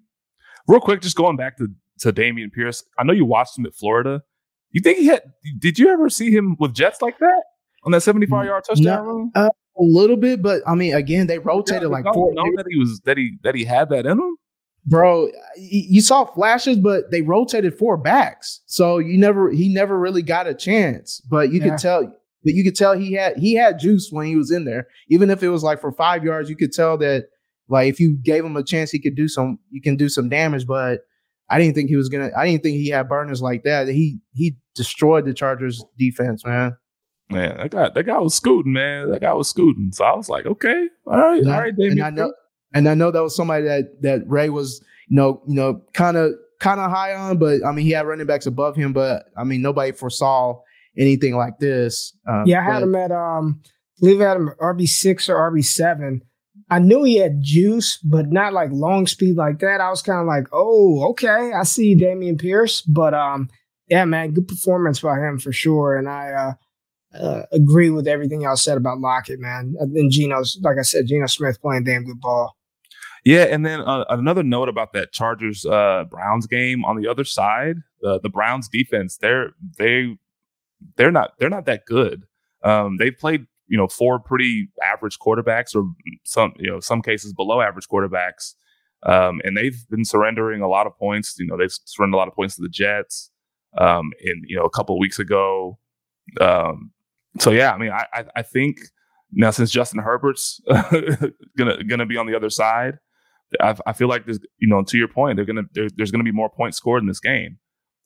[0.68, 1.68] Real quick, just going back to
[2.00, 2.84] to Dameon Pierce.
[2.98, 4.24] I know you watched him at Florida
[4.74, 5.22] you think he had?
[5.60, 7.44] Did you ever see him with Jets like that
[7.86, 9.32] on that seventy-five yard touchdown?
[9.34, 12.34] No, uh, a little bit, but I mean, again, they rotated yeah, like four.
[12.34, 14.36] Know that he was that he that he had that in him,
[14.86, 15.30] bro.
[15.56, 20.48] You saw flashes, but they rotated four backs, so you never he never really got
[20.48, 21.22] a chance.
[21.22, 21.70] But you yeah.
[21.70, 22.12] could tell
[22.44, 25.30] that you could tell he had he had juice when he was in there, even
[25.30, 26.50] if it was like for five yards.
[26.50, 27.26] You could tell that
[27.70, 29.60] like if you gave him a chance, he could do some.
[29.70, 31.02] You can do some damage, but
[31.50, 32.32] I didn't think he was gonna.
[32.38, 33.88] I didn't think he had burners like that.
[33.88, 36.76] He he destroyed the Chargers defense, man.
[37.30, 39.10] Man, that guy that guy was scooting, man.
[39.12, 39.92] That guy was scooting.
[39.94, 41.94] So I was like, okay, all right, and all right, David.
[41.94, 42.34] And I know,
[42.74, 46.18] and I know that was somebody that that Ray was, you know, you know, kind
[46.18, 49.26] of kind of high on, but I mean, he had running backs above him, but
[49.38, 50.60] I mean, nobody foresaw
[50.98, 52.16] anything like this.
[52.28, 55.30] Um, yeah, I had but, him at um, I believe I had him RB six
[55.30, 56.22] or RB seven.
[56.70, 59.82] I knew he had juice, but not like long speed like that.
[59.82, 63.50] I was kind of like, oh, okay, I see Dameon Pierce, but um,
[63.88, 65.96] yeah, man, good performance by him for sure.
[65.96, 66.54] And I uh,
[67.18, 69.76] uh, agree with everything y'all said about Lockett, man.
[69.80, 72.56] And Geno's, like I said, Geno Smith playing damn good ball.
[73.26, 77.24] Yeah, and then uh, another note about that Chargers uh, Browns game on the other
[77.24, 80.18] side, the the Browns defense, they're they
[80.98, 82.24] they're not they're not that good.
[82.64, 85.86] Um, they've played you know four pretty average quarterbacks or
[86.24, 88.54] some you know some cases below average quarterbacks,
[89.04, 91.36] um, and they've been surrendering a lot of points.
[91.38, 93.32] You know they've surrendered a lot of points to the Jets
[93.78, 95.78] um, in you know a couple weeks ago.
[96.40, 96.92] Um,
[97.40, 98.78] so yeah, I mean, I, I, I think
[99.32, 100.62] now since Justin Herbert's
[101.58, 103.00] gonna gonna be on the other side,
[103.60, 106.32] I, feel like there's you know to your point, they're gonna there, there's gonna be
[106.32, 107.58] more points scored in this game.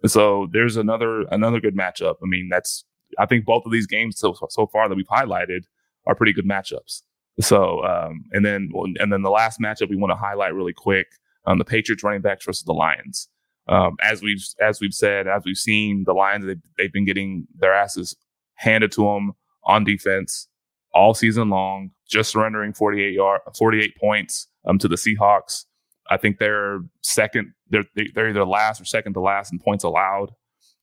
[0.05, 2.15] So there's another another good matchup.
[2.21, 2.85] I mean, that's
[3.17, 5.61] I think both of these games so so far that we've highlighted
[6.05, 7.01] are pretty good matchups.
[7.39, 8.69] So um, and then
[8.99, 11.07] and then the last matchup we want to highlight really quick,
[11.45, 13.29] um, the Patriots running backs versus the Lions.
[13.67, 17.47] Um, as we've as we've said, as we've seen, the Lions they've, they've been getting
[17.57, 18.15] their asses
[18.55, 19.33] handed to them
[19.65, 20.47] on defense
[20.93, 25.65] all season long, just surrendering 48 yard 48 points um, to the Seahawks.
[26.09, 27.53] I think they're second.
[27.69, 30.31] They're they're either last or second to last in points allowed,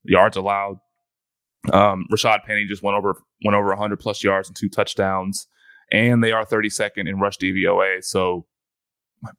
[0.03, 0.77] yards allowed.
[1.73, 5.47] Um, Rashaad Penny just went over went over 100 plus yards and two touchdowns,
[5.91, 8.05] and they are 32nd in rush DVOA.
[8.05, 8.47] So,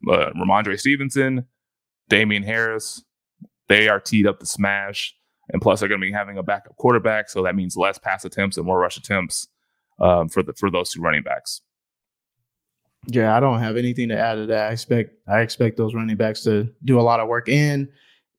[0.10, 1.46] uh, Rhamondre Stevenson,
[2.10, 3.04] Damien Harris,
[3.68, 5.16] they are teed up to smash.
[5.50, 8.26] And plus, they're going to be having a backup quarterback, so that means less pass
[8.26, 9.48] attempts and more rush attempts
[10.00, 11.62] um, for the for those two running backs.
[13.08, 14.70] Yeah, I don't have anything to add to that.
[14.70, 17.50] I expect I expect those running backs to do a lot of work.
[17.50, 17.90] And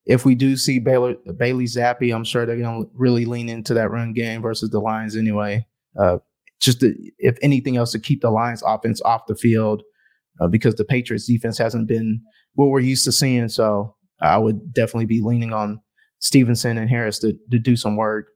[0.05, 3.73] if we do see Baylor, Bailey Zappe, I'm sure they're going to really lean into
[3.73, 5.67] that run game versus the Lions anyway.
[5.99, 6.19] Uh,
[6.59, 9.83] just to, if anything else, to keep the Lions offense off the field
[10.39, 12.21] uh, because the Patriots defense hasn't been
[12.53, 13.49] what we're used to seeing.
[13.49, 15.81] So I would definitely be leaning on
[16.19, 18.27] Stevenson and Harris to, to do some work.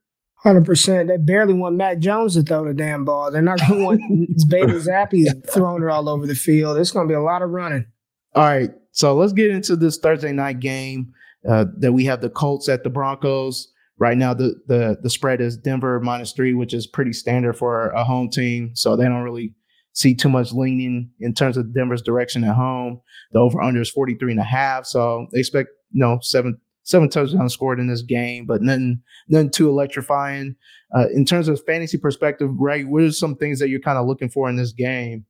[0.44, 1.08] Hundred percent.
[1.08, 3.32] They barely want Mac Jones to throw the damn ball.
[3.32, 4.02] They're not going to want
[4.50, 6.78] Bailey Zappe throwing it all over the field.
[6.78, 7.86] It's going to be a lot of running.
[8.34, 11.14] All right, so let's get into this Thursday night game
[11.48, 13.72] uh, that we have the Colts at the Broncos.
[14.00, 17.90] Right now, the the the spread is Denver minus three, which is pretty standard for
[17.90, 18.72] a home team.
[18.74, 19.54] So they don't really
[19.94, 23.02] see too much leaning in terms of Denver's direction at home.
[23.32, 24.86] The over under is 43 and a half.
[24.86, 29.52] So they expect, you know, seven seven touchdowns scored in this game, but nothing nothing
[29.52, 30.56] too electrifying.
[30.96, 34.08] Uh, in terms of fantasy perspective, Greg, what are some things that you're kind of
[34.08, 35.26] looking for in this game?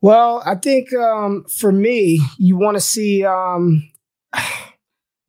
[0.00, 3.24] Well, I think um, for me, you want to see.
[3.24, 3.88] Um,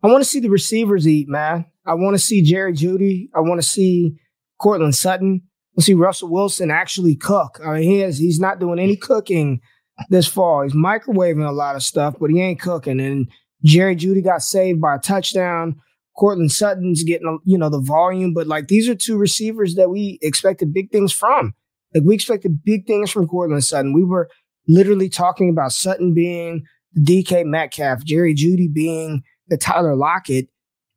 [0.04, 1.66] I want to see the receivers eat, man.
[1.86, 3.30] I want to see Jerry Jeudy.
[3.34, 4.18] I want to see
[4.60, 5.44] Courtland Sutton.
[5.76, 7.60] We'll see Russell Wilson actually cook.
[7.66, 9.62] I mean, he is, he's not doing any cooking
[10.10, 10.64] this fall.
[10.64, 13.00] He's microwaving a lot of stuff, but he ain't cooking.
[13.00, 13.28] And
[13.66, 15.76] Jerry Jeudy got saved by a touchdown.
[16.18, 20.20] Courtland Sutton's getting, you know, the volume, but like these are two receivers that we
[20.22, 21.54] expected big things from.
[21.94, 23.94] Like we expected big things from Courtland Sutton.
[23.94, 24.30] We were
[24.68, 30.50] literally talking about Sutton being the DK Metcalf, Jerry Jeudy being the Tyler Lockett.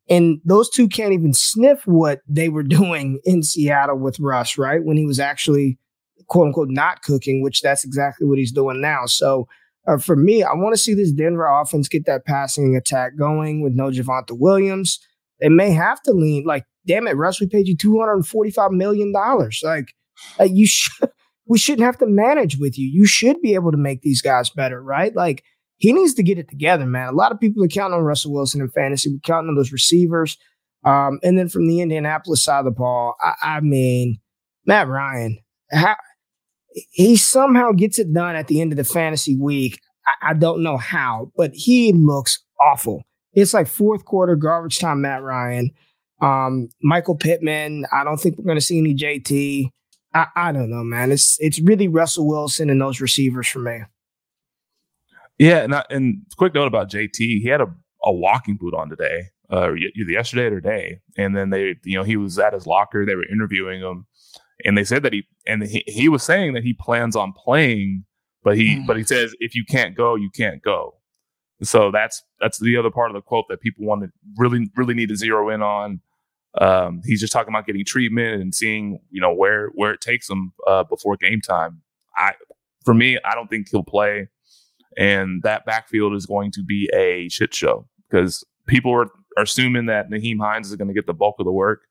[0.09, 4.83] And those two can't even sniff what they were doing in Seattle with Russ, right?
[4.83, 5.79] When he was actually
[6.27, 9.05] quote unquote not cooking, which that's exactly what he's doing now.
[9.05, 9.47] So
[9.87, 13.61] uh, for me, I want to see this Denver offense get that passing attack going
[13.61, 14.99] with no Javonte Williams.
[15.39, 18.27] They may have to lean like, damn it, Russ, we paid you two hundred and
[18.27, 19.61] forty-five million dollars.
[19.63, 19.93] Like,
[20.39, 21.09] like you should,
[21.47, 22.87] we shouldn't have to manage with you.
[22.87, 25.15] You should be able to make these guys better, right?
[25.15, 25.43] Like,
[25.77, 27.07] he needs to get it together, man.
[27.07, 29.09] A lot of people are counting on Russell Wilson in fantasy.
[29.09, 30.37] We're counting on those receivers.
[30.83, 34.19] Um, and then from the Indianapolis side of the ball, I, I mean,
[34.65, 35.39] Matt Ryan,
[35.71, 35.95] how,
[36.91, 39.79] he somehow gets it done at the end of the fantasy week.
[40.05, 43.03] I, I don't know how, but he looks awful.
[43.33, 45.71] It's like fourth quarter garbage time, Matt Ryan.
[46.21, 47.85] Um, Michael Pittman.
[47.91, 49.69] I don't think we're going to see any JT.
[50.13, 51.11] I, I don't know, man.
[51.11, 53.81] It's it's really Russell Wilson and those receivers for me.
[55.37, 57.15] Yeah, and, I, and quick note about JT.
[57.17, 57.67] He had a,
[58.03, 62.17] a walking boot on today, uh, yesterday or today, and then they, you know, he
[62.17, 63.05] was at his locker.
[63.05, 64.07] They were interviewing him,
[64.65, 68.05] and they said that he and he, he was saying that he plans on playing,
[68.43, 68.87] but he mm.
[68.87, 70.95] but he says if you can't go, you can't go.
[71.63, 74.93] So that's that's the other part of the quote that people want to really really
[74.93, 76.01] need to zero in on.
[76.59, 80.29] Um, he's just talking about getting treatment and seeing you know where where it takes
[80.29, 81.81] him uh, before game time.
[82.15, 82.33] I
[82.83, 84.29] for me, I don't think he'll play,
[84.97, 89.87] and that backfield is going to be a shit show because people are, are assuming
[89.87, 91.81] that Nyheim Hines is going to get the bulk of the work.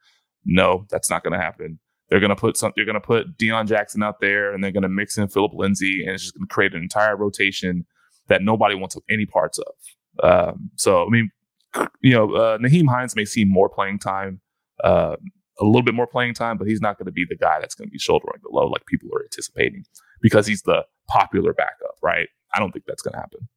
[0.44, 1.78] No, that's not going to happen.
[2.08, 2.72] They're going to put some.
[2.76, 5.52] They're going to put Deon Jackson out there, and they're going to mix in Phillip
[5.54, 7.84] Lindsay, and it's just going to create an entire rotation
[8.28, 9.74] that nobody wants any parts of.
[10.22, 11.30] Um, so, I mean,
[12.00, 14.40] you know, uh, Nyheim Hines may see more playing time,
[14.84, 15.16] uh,
[15.60, 17.74] a little bit more playing time, but he's not going to be the guy that's
[17.74, 19.84] going to be shouldering the load like people are anticipating
[20.20, 22.28] because he's the popular backup, right?
[22.54, 23.48] I don't think that's going to happen.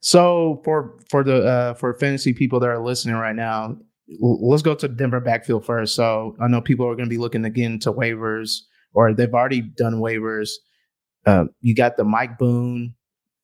[0.00, 3.76] So for for the uh, for fantasy people that are listening right now,
[4.20, 5.94] let's go to the Denver backfield first.
[5.94, 8.60] So I know people are going to be looking again to waivers,
[8.94, 10.50] or they've already done waivers.
[11.26, 12.94] Uh, you got the Mike Boone,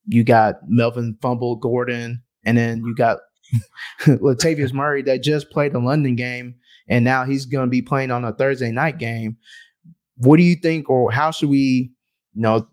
[0.06, 3.18] you got Melvin Fumble Gordon, and then you got
[4.06, 6.54] Latavius Murray that just played the London game,
[6.88, 9.36] and now he's going to be playing on a Thursday night game.
[10.16, 11.92] What do you think, or how should we,
[12.34, 12.68] you know,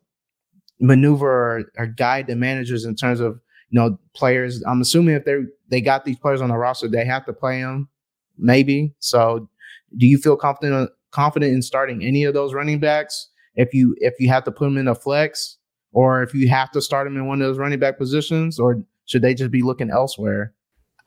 [0.79, 3.39] maneuver or, or guide the managers in terms of
[3.69, 4.63] you know, players.
[4.67, 5.37] I'm assuming if they
[5.69, 7.89] they got these players on the roster, they have to play them,
[8.37, 8.93] maybe.
[8.99, 9.49] So,
[9.97, 14.13] do you feel confident confident in starting any of those running backs if you if
[14.19, 15.57] you have to put them in a flex,
[15.91, 18.83] or if you have to start them in one of those running back positions, or
[19.05, 20.53] should they just be looking elsewhere?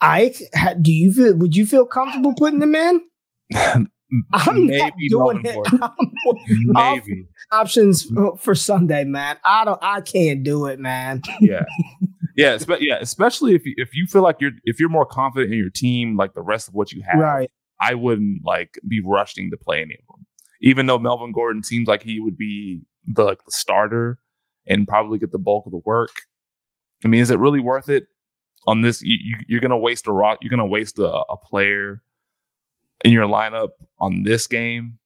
[0.00, 0.40] Ike,
[0.80, 1.36] do you feel?
[1.36, 3.88] Would you feel comfortable putting them in?
[4.32, 5.90] I'm Maybe not doing it.
[6.66, 9.36] Maybe options for Sunday, man.
[9.44, 9.78] I don't.
[9.82, 11.22] I can't do it, man.
[11.40, 11.64] yeah,
[12.36, 12.98] yeah, spe- yeah.
[13.00, 16.16] Especially if you, if you feel like you're if you're more confident in your team,
[16.16, 17.20] like the rest of what you have.
[17.20, 17.50] Right.
[17.80, 20.26] I wouldn't like be rushing to play any of them,
[20.60, 24.18] even though Melvin Gordon seems like he would be the like the starter
[24.66, 26.10] and probably get the bulk of the work.
[27.04, 28.06] I mean, is it really worth it
[28.66, 29.02] on this?
[29.02, 30.38] You, you, are gonna waste a rock.
[30.40, 32.02] You're gonna waste a, a player
[33.04, 33.70] in your lineup
[34.00, 34.98] on this game,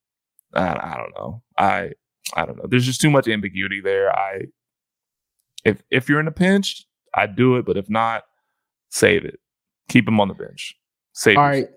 [0.55, 1.43] I, I don't know.
[1.59, 1.93] I
[2.35, 2.67] I don't know.
[2.69, 4.15] There's just too much ambiguity there.
[4.15, 4.47] I
[5.65, 8.25] if if you're in a pinch, I'd do it, but if not,
[8.91, 9.41] save it.
[9.89, 10.77] Keep him on the bench.
[11.13, 11.37] Save.
[11.37, 11.69] All right.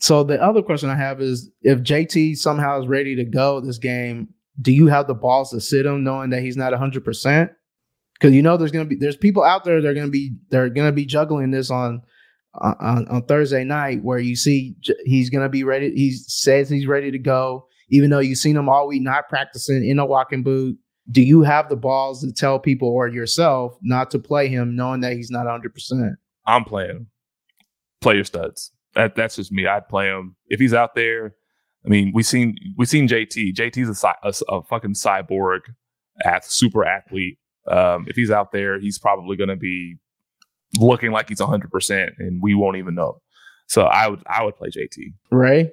[0.00, 3.78] So the other question I have is if JT somehow is ready to go this
[3.78, 4.28] game,
[4.60, 7.50] do you have the balls to sit him knowing that he's not 100%?
[8.20, 10.12] Cuz you know there's going to be there's people out there that are going to
[10.12, 12.02] be they're going to be juggling this on
[12.54, 14.74] on, on Thursday night where you see
[15.04, 15.92] he's going to be ready.
[15.94, 19.84] He says he's ready to go, even though you've seen him all week not practicing
[19.86, 20.78] in a walking boot.
[21.10, 25.00] Do you have the balls to tell people or yourself not to play him, knowing
[25.00, 26.14] that he's not 100%?
[26.46, 27.06] I'm playing him.
[28.00, 28.70] Play your studs.
[28.94, 29.66] That, that's just me.
[29.66, 30.36] I'd play him.
[30.46, 31.34] If he's out there,
[31.84, 33.54] I mean, we've seen we've seen JT.
[33.54, 35.60] JT's a, a, a fucking cyborg,
[36.42, 37.38] super athlete.
[37.66, 39.96] Um, if he's out there, he's probably going to be
[40.78, 43.20] looking like he's 100% and we won't even know.
[43.68, 45.14] So I would I would play JT.
[45.30, 45.70] Ray?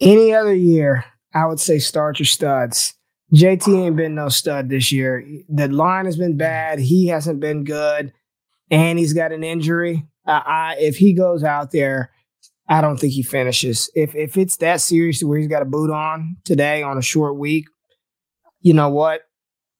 [0.00, 2.94] Any other year, I would say start your studs.
[3.32, 5.26] JT ain't been no stud this year.
[5.48, 6.78] The line has been bad.
[6.78, 8.12] He hasn't been good,
[8.70, 10.06] and he's got an injury.
[10.26, 12.10] Uh, I, if he goes out there,
[12.68, 13.90] I don't think he finishes.
[13.94, 17.38] If if it's that serious where he's got a boot on today on a short
[17.38, 17.64] week,
[18.60, 19.22] you know what?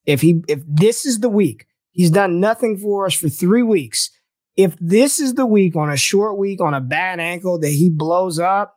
[0.06, 4.10] If he if this is the week, he's done nothing for us for three weeks
[4.56, 7.90] if this is the week on a short week on a bad ankle that he
[7.90, 8.76] blows up,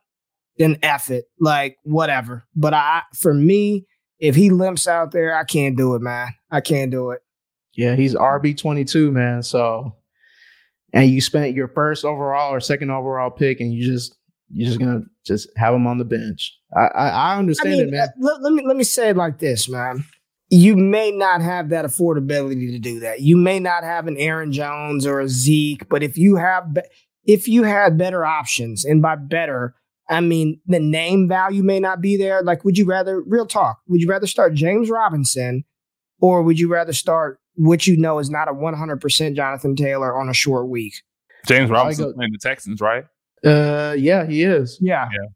[0.58, 1.26] then F it.
[1.38, 2.46] Like, whatever.
[2.54, 3.86] But I for me,
[4.18, 6.28] if he limps out there, I can't do it, man.
[6.50, 7.20] I can't do it.
[7.74, 9.42] Yeah, he's RB twenty two, man.
[9.42, 9.94] So
[10.92, 14.16] and you spent your first overall or second overall pick and you just
[14.50, 16.56] you're just gonna just have him on the bench.
[16.74, 18.08] I I, I understand I mean, it, man.
[18.18, 20.06] Let, let me let me say it like this, man
[20.48, 23.20] you may not have that affordability to do that.
[23.20, 26.76] You may not have an Aaron Jones or a Zeke, but if you have
[27.24, 29.74] if you had better options, and by better,
[30.08, 32.42] I mean the name value may not be there.
[32.42, 33.80] Like, would you rather real talk?
[33.88, 35.64] Would you rather start James Robinson,
[36.20, 40.28] or would you rather start what you know is not a 100% Jonathan Taylor on
[40.28, 40.94] a short week?
[41.46, 43.04] James Robinson playing the Texans, right?
[43.44, 44.78] Uh, yeah, he is.
[44.80, 45.28] Yeah, yeah.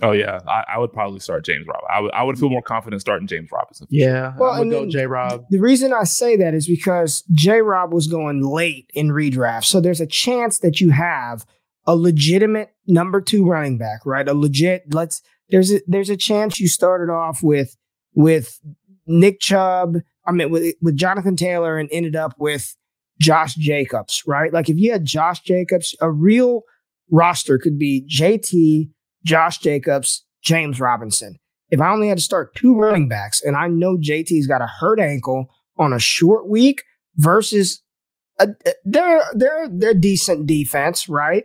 [0.00, 1.80] Oh yeah, I, I, would probably start James Rob.
[1.90, 3.88] I would I would feel more confident starting James Robinson.
[3.90, 5.44] Yeah, well, I would go J Rob.
[5.50, 9.80] The reason I say that is because J Rob was going late in redraft, so
[9.80, 11.44] there's a chance that you have
[11.86, 14.28] a legitimate number two running back, right?
[14.28, 14.94] A legit.
[14.94, 15.20] Let's
[15.50, 17.76] there's a there's a chance you started off with
[18.14, 18.60] with
[19.06, 19.96] Nick Chubb.
[20.24, 22.76] I mean, with with Jonathan Taylor and ended up with
[23.20, 24.52] Josh Jacobs, right?
[24.52, 26.62] Like if you had Josh Jacobs, a real
[27.10, 28.90] roster could be JT.
[29.24, 31.38] Josh Jacobs, James Robinson.
[31.70, 34.66] If I only had to start two running backs and I know JT's got a
[34.66, 36.82] hurt ankle on a short week
[37.16, 37.82] versus
[38.38, 38.48] a,
[38.84, 41.44] they're they're they're decent defense, right?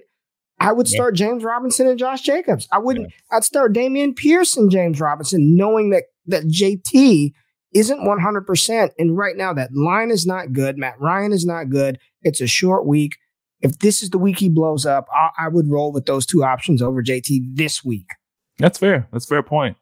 [0.60, 1.28] I would start yeah.
[1.28, 2.68] James Robinson and Josh Jacobs.
[2.72, 3.10] I wouldn't.
[3.10, 3.38] Yeah.
[3.38, 7.34] I'd start Dameon Pierce and James Robinson, knowing that that JT
[7.74, 8.90] isn't 100%.
[8.98, 10.78] And right now, that line is not good.
[10.78, 12.00] Matt Ryan is not good.
[12.22, 13.18] It's a short week
[13.64, 16.44] if this is the week he blows up, I, I would roll with those two
[16.44, 18.12] options over JT this week.
[18.60, 19.08] That's fair.
[19.12, 19.78] That's fair point.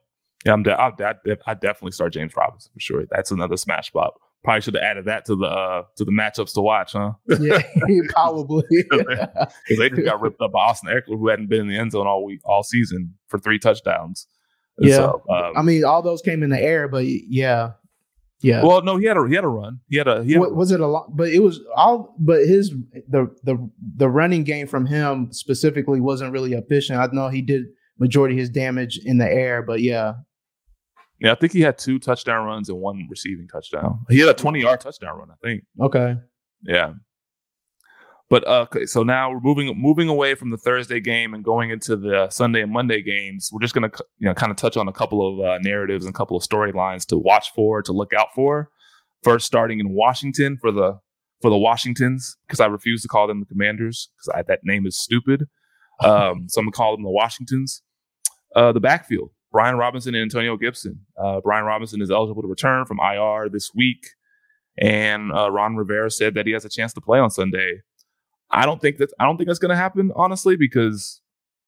[0.46, 0.64] Yeah, I'm.
[0.64, 0.94] De- I,
[1.46, 3.04] I definitely start James Robinson for sure.
[3.12, 4.14] That's another smash spot.
[4.44, 7.12] Probably should have added that to the uh, to the matchups to watch, huh?
[7.40, 7.62] Yeah,
[8.10, 8.64] probably.
[8.90, 11.92] Because they just got ripped up by Austin Ekeler, who hadn't been in the end
[11.92, 14.26] zone all week, all season for three touchdowns.
[14.80, 17.74] yeah, so, um, I mean, all those came in the air, but yeah,
[18.42, 18.64] yeah.
[18.64, 19.80] Well, no, he had a he had a run.
[19.90, 21.16] He had a he had what, a, was it a lot?
[21.16, 22.16] But it was all.
[22.20, 22.72] But his
[23.10, 27.00] the the the running game from him specifically wasn't really efficient.
[27.00, 27.66] I know he did
[28.00, 30.14] majority of his damage in the air, but yeah.
[31.20, 34.06] Yeah, I think he had two touchdown runs and one receiving touchdown.
[34.10, 35.64] He had a twenty yard touchdown run, I think.
[35.80, 36.16] Okay.
[36.64, 36.94] Yeah.
[38.32, 41.70] But uh, okay, so now we're moving moving away from the Thursday game and going
[41.70, 43.50] into the Sunday and Monday games.
[43.52, 46.16] We're just gonna you know kind of touch on a couple of uh, narratives and
[46.16, 48.70] a couple of storylines to watch for, to look out for.
[49.22, 50.98] First, starting in Washington for the
[51.42, 54.98] for the Washingtons because I refuse to call them the Commanders because that name is
[54.98, 55.48] stupid.
[56.04, 57.84] Um, so I'm gonna call them the Washingtons.
[58.56, 61.06] Uh, the backfield: Brian Robinson and Antonio Gibson.
[61.16, 64.08] Uh, Brian Robinson is eligible to return from IR this week,
[64.80, 67.82] and uh, Ron Rivera said that he has a chance to play on Sunday.
[68.52, 71.22] I don't think that I don't think that's going to happen honestly because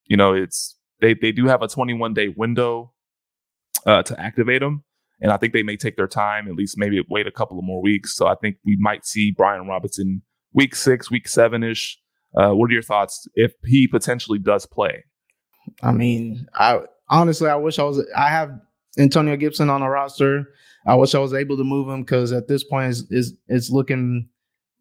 [0.05, 2.93] you know it's they they do have a 21 day window
[3.85, 4.83] uh, to activate them,
[5.21, 7.65] and I think they may take their time at least maybe wait a couple of
[7.65, 8.15] more weeks.
[8.15, 10.21] So I think we might see Brian Robinson
[10.53, 11.99] week six, week seven ish.
[12.35, 15.03] Uh, what are your thoughts if he potentially does play?
[15.81, 16.79] I mean, I
[17.09, 18.51] honestly I wish I was I have
[18.97, 20.47] Antonio Gibson on a roster.
[20.85, 23.69] I wish I was able to move him because at this point is it's, it's
[23.69, 24.29] looking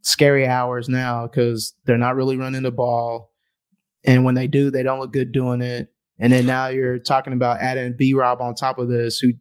[0.02, 3.32] scary hours now because they're not really running the ball.
[4.04, 5.88] And when they do, they don't look good doing it.
[6.18, 9.32] And then now you're talking about adding B Rob on top of this, who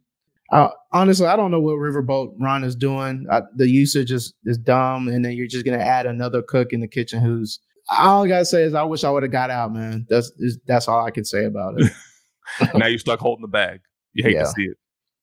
[0.52, 3.26] uh, honestly, I don't know what Riverboat Ron is doing.
[3.30, 5.08] Uh, the usage is, is dumb.
[5.08, 7.58] And then you're just going to add another cook in the kitchen who's,
[7.90, 10.06] all I got to say is I wish I would have got out, man.
[10.08, 10.30] That's,
[10.66, 11.92] that's all I can say about it.
[12.74, 13.80] now you're stuck holding the bag.
[14.12, 14.44] You hate yeah.
[14.44, 14.76] to see it.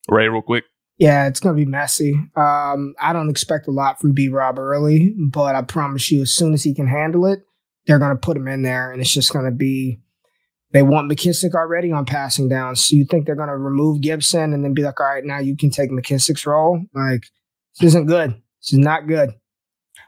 [0.09, 0.65] Ray, real quick.
[0.99, 2.13] Yeah, it's gonna be messy.
[2.35, 6.31] Um, I don't expect a lot from B Rob early, but I promise you, as
[6.31, 7.39] soon as he can handle it,
[7.87, 9.99] they're gonna put him in there, and it's just gonna be.
[10.71, 14.63] They want McKissic already on passing down, so you think they're gonna remove Gibson and
[14.63, 17.23] then be like, "All right, now you can take McKissic's role." Like,
[17.79, 18.31] this isn't good.
[18.61, 19.31] This is not good.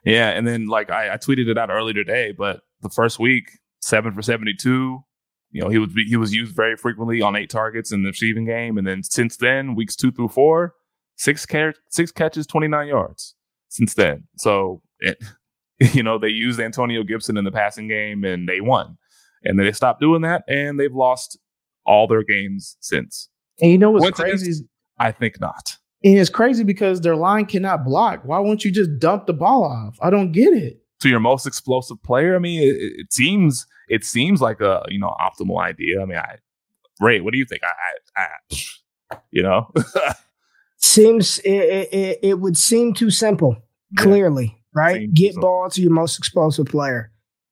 [0.03, 3.49] Yeah, and then like I, I tweeted it out earlier today, but the first week,
[3.79, 4.99] seven for seventy-two,
[5.51, 8.45] you know, he was he was used very frequently on eight targets in the receiving
[8.45, 10.73] game, and then since then, weeks two through four,
[11.21, 13.35] six car- six catches, twenty nine yards
[13.69, 14.23] since then.
[14.37, 15.17] So, it,
[15.93, 18.97] you know, they used Antonio Gibson in the passing game, and they won,
[19.43, 21.37] and then they stopped doing that, and they've lost
[21.85, 23.29] all their games since.
[23.59, 24.65] And you know what's crazy?
[24.97, 25.77] I think not.
[26.03, 28.21] And it's crazy because their line cannot block.
[28.23, 29.97] Why won't you just dump the ball off?
[30.01, 30.79] I don't get it.
[31.01, 34.99] To your most explosive player, I mean, it, it seems it seems like a you
[34.99, 36.01] know optimal idea.
[36.01, 36.37] I mean, I
[36.99, 37.61] Ray, what do you think?
[37.63, 38.27] I, I,
[39.13, 39.71] I you know,
[40.81, 43.55] seems it, it, it, would seem too simple.
[43.97, 44.51] Clearly, yeah.
[44.73, 45.13] right?
[45.13, 47.11] Get ball to your most explosive player.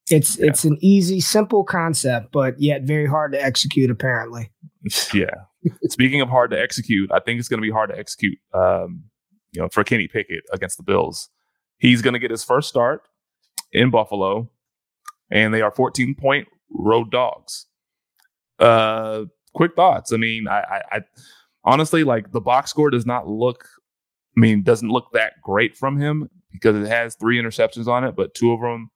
[0.10, 0.48] It's yeah.
[0.48, 3.92] it's an easy, simple concept, but yet very hard to execute.
[3.92, 4.52] Apparently,
[5.14, 5.30] yeah.
[5.90, 8.40] Speaking of hard to execute, I think it's going to be hard to execute.
[8.54, 9.04] Um,
[9.52, 11.30] you know, for Kenny Pickett against the Bills,
[11.78, 13.02] he's going to get his first start
[13.72, 14.50] in Buffalo
[15.32, 17.66] and they are 14 point road dogs.
[18.58, 20.12] Uh, quick thoughts.
[20.12, 21.02] I mean, I, I, I
[21.64, 23.68] honestly like the box score does not look.
[24.38, 28.16] I mean, doesn't look that great from him because it has three interceptions on it,
[28.16, 28.90] but two of them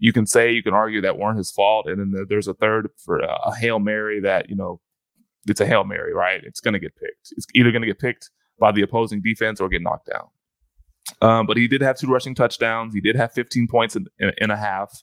[0.00, 2.88] you can say you can argue that weren't his fault, and then there's a third
[3.04, 4.80] for a hail mary that you know
[5.46, 6.40] it's a hail mary, right?
[6.42, 7.32] It's going to get picked.
[7.32, 10.26] It's either going to get picked by the opposing defense or get knocked down.
[11.22, 12.94] Um, but he did have two rushing touchdowns.
[12.94, 15.02] He did have 15 points in, in, in a half.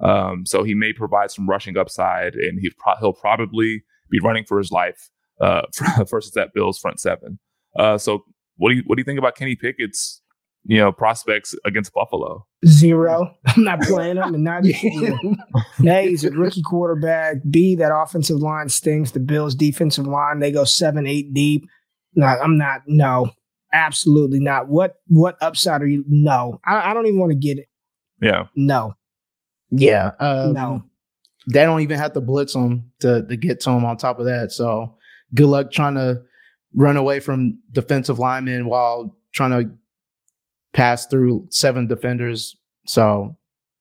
[0.00, 4.44] Um, so he may provide some rushing upside, and he pro- he'll probably be running
[4.44, 5.62] for his life uh,
[6.10, 7.38] versus that Bills front seven.
[7.76, 8.24] Uh, so
[8.56, 10.22] what do you what do you think about Kenny Pickett's
[10.64, 12.46] you know prospects against Buffalo?
[12.66, 13.34] Zero.
[13.46, 14.64] I'm not playing him, and not
[15.86, 17.36] A, he's a rookie quarterback.
[17.48, 19.10] B, that offensive line stinks.
[19.12, 21.66] The Bills' defensive line they go seven, eight deep.
[22.14, 22.82] No, I'm not.
[22.86, 23.30] No,
[23.72, 24.68] absolutely not.
[24.68, 26.04] What what upside are you?
[26.08, 27.66] No, I, I don't even want to get it.
[28.22, 28.46] Yeah.
[28.54, 28.94] No.
[29.70, 30.12] Yeah.
[30.20, 30.82] Um, no.
[31.52, 34.24] They don't even have to blitz them to, to get to him on top of
[34.26, 34.50] that.
[34.50, 34.96] So
[35.34, 36.22] good luck trying to
[36.74, 39.70] run away from defensive linemen while trying to
[40.72, 42.56] pass through seven defenders.
[42.86, 43.36] So,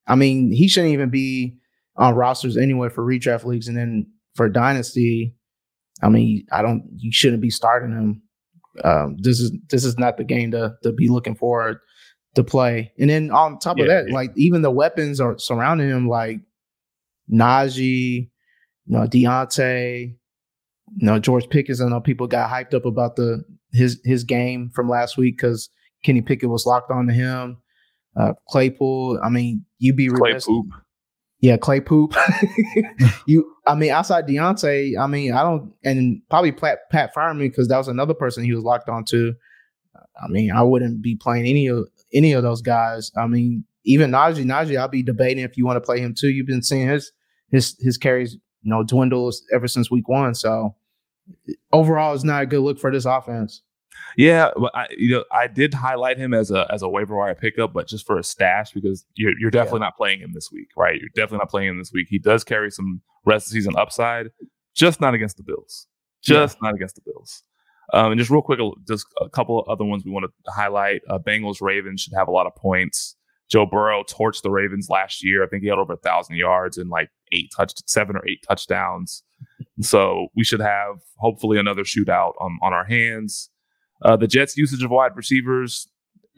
[0.08, 1.58] I mean, he shouldn't even be
[1.96, 3.68] on rosters anyway for redraft leagues.
[3.68, 5.36] And then for dynasty,
[6.02, 8.22] I mean, I don't, you shouldn't be starting him.
[8.84, 11.78] Um, this is this is not the game to to be looking forward
[12.34, 12.92] to play.
[12.98, 14.14] And then on top yeah, of that, yeah.
[14.16, 16.40] like even the weapons are surrounding him, like
[17.32, 18.32] Najee,
[18.86, 20.16] you know, Diontae,
[20.98, 21.82] you know, George Pickens.
[21.82, 25.70] I know people got hyped up about the his his game from last week because
[26.04, 27.58] Kenny Pickett was locked on to him.
[28.20, 29.20] Uh, Claypool.
[29.24, 30.68] I mean, you'd be Clay poop.
[31.40, 32.16] Yeah, Clay poop.
[33.28, 37.68] you, I mean, outside Diontae, I mean, I don't, and probably Pat, Pat Freiermuth because
[37.70, 39.34] that was another person he was locked on to.
[40.24, 43.12] I mean, I wouldn't be playing any of any of those guys.
[43.18, 46.30] I mean, even Najee, Najee, I'll be debating if you want to play him too.
[46.30, 47.12] You've been seeing his
[47.52, 50.36] his his carries, you know, dwindle ever since week one.
[50.36, 50.76] So
[51.72, 53.62] overall, it's not a good look for this offense.
[54.18, 57.36] Yeah, but I, you know, I did highlight him as a as a waiver wire
[57.36, 59.86] pickup, but just for a stash because you're you're definitely yeah.
[59.86, 61.00] not playing him this week, right?
[61.00, 62.08] You're definitely not playing him this week.
[62.10, 64.28] He does carry some rest of season upside,
[64.76, 65.88] just not against the Bills.
[66.22, 66.68] Just yeah.
[66.68, 67.44] not against the Bills.
[67.92, 71.02] Um, and just real quick, just a couple of other ones we want to highlight.
[71.10, 73.16] Uh, Bengals Ravens should have a lot of points.
[73.50, 75.44] Joe Burrow torched the Ravens last year.
[75.44, 78.44] I think he had over a thousand yards and like eight touch, seven or eight
[78.48, 79.24] touchdowns.
[79.82, 83.50] So we should have hopefully another shootout on, on our hands.
[84.04, 85.88] Uh, the Jets' usage of wide receivers,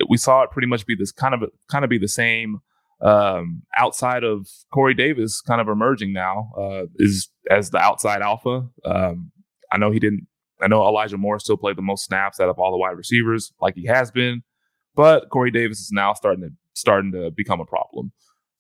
[0.10, 2.60] we saw it pretty much be this kind of kind of be the same
[3.01, 8.68] um, outside of Corey Davis, kind of emerging now, uh, is as the outside alpha.
[8.84, 9.32] Um,
[9.72, 10.28] I know he didn't.
[10.62, 13.51] I know Elijah Moore still played the most snaps out of all the wide receivers,
[13.62, 14.43] like he has been,
[14.95, 18.12] but Corey Davis is now starting to starting to become a problem.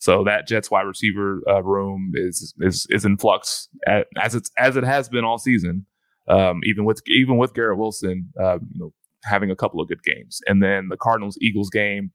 [0.05, 4.77] So that Jets wide receiver uh, room is is is in flux as it's as
[4.77, 5.87] it has been all season.
[6.27, 8.93] Um, even with even with Garrett Wilson, uh, you know,
[9.23, 12.11] having a couple of good games, and then the Cardinals Eagles game,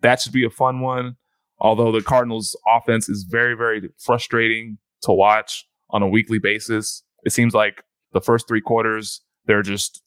[0.00, 1.16] that should be a fun one.
[1.58, 7.32] Although the Cardinals offense is very very frustrating to watch on a weekly basis, it
[7.34, 7.82] seems like
[8.14, 10.02] the first three quarters they're just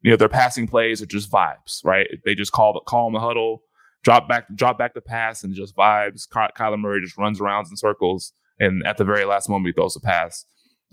[0.00, 2.06] you know their passing plays are just vibes, right?
[2.24, 3.60] They just call call them a huddle
[4.04, 6.28] drop back, drop back the pass, and just vibes.
[6.32, 9.72] Ky- Kyler Murray just runs around in circles, and at the very last moment, he
[9.72, 10.44] throws a pass.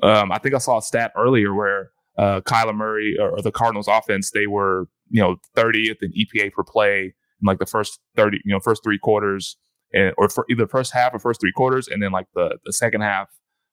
[0.04, 3.52] Um, I think I saw a stat earlier where uh, Kyler Murray or, or, the
[3.52, 8.00] Cardinals offense, they were you know 30th in EPA per play in like the first
[8.16, 9.58] 30, you know, first three quarters,
[9.94, 12.74] and or for either first half or first three quarters, and then like the the
[12.74, 13.30] second half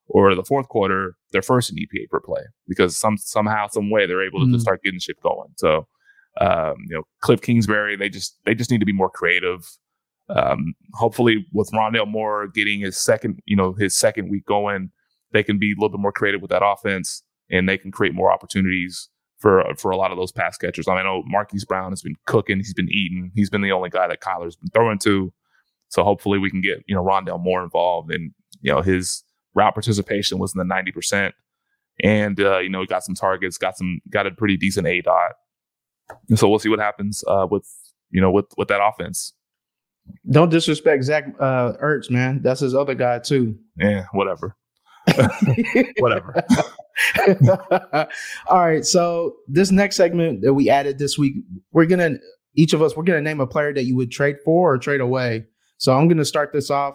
[0.07, 4.07] or the fourth quarter, they're first in EPA per play because some somehow, some way,
[4.07, 4.61] they're able to mm.
[4.61, 5.49] start getting shit going.
[5.57, 5.87] So
[6.41, 9.69] um, you know, Cliff Kingsbury, they just they just need to be more creative.
[10.29, 14.91] Um, hopefully, with Rondale Moore getting his second, you know, his second week going,
[15.33, 18.15] they can be a little bit more creative with that offense, and they can create
[18.15, 20.89] more opportunities for for a lot of those pass catchers.
[20.89, 23.73] I, mean, I know Marquise Brown has been cooking, he's been eating, he's been the
[23.73, 25.33] only guy that Kyler's been throwing to.
[25.89, 29.25] So hopefully, we can get you know Rondale Moore involved, and you know his
[29.55, 31.35] route participation was in the ninety percent,
[32.03, 35.33] and uh, you know got some targets, got some got a pretty decent aDOT.
[36.29, 37.69] And so we'll see what happens uh, with
[38.11, 39.33] you know with with that offense.
[40.31, 42.43] Don't disrespect Zach uh, Ertz, man.
[42.43, 43.57] That's his other guy too.
[43.79, 44.57] Yeah, whatever.
[45.99, 46.35] whatever.
[48.49, 48.85] All right.
[48.85, 51.35] So this next segment that we added this week,
[51.73, 52.19] we're gonna
[52.55, 55.01] each of us we're gonna name a player that you would trade for or trade
[55.01, 55.45] away.
[55.79, 56.95] So I'm gonna start this off.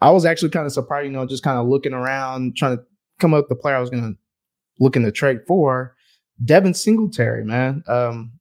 [0.00, 2.82] I was actually kind of surprised, you know, just kind of looking around, trying to
[3.18, 4.14] come up with the player I was gonna
[4.78, 5.94] looking to trade for.
[6.44, 7.82] Devin Singletary, man.
[7.86, 8.32] Um,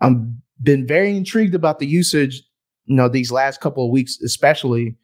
[0.00, 2.42] I'm been very intrigued about the usage.
[2.86, 4.96] You know, these last couple of weeks, especially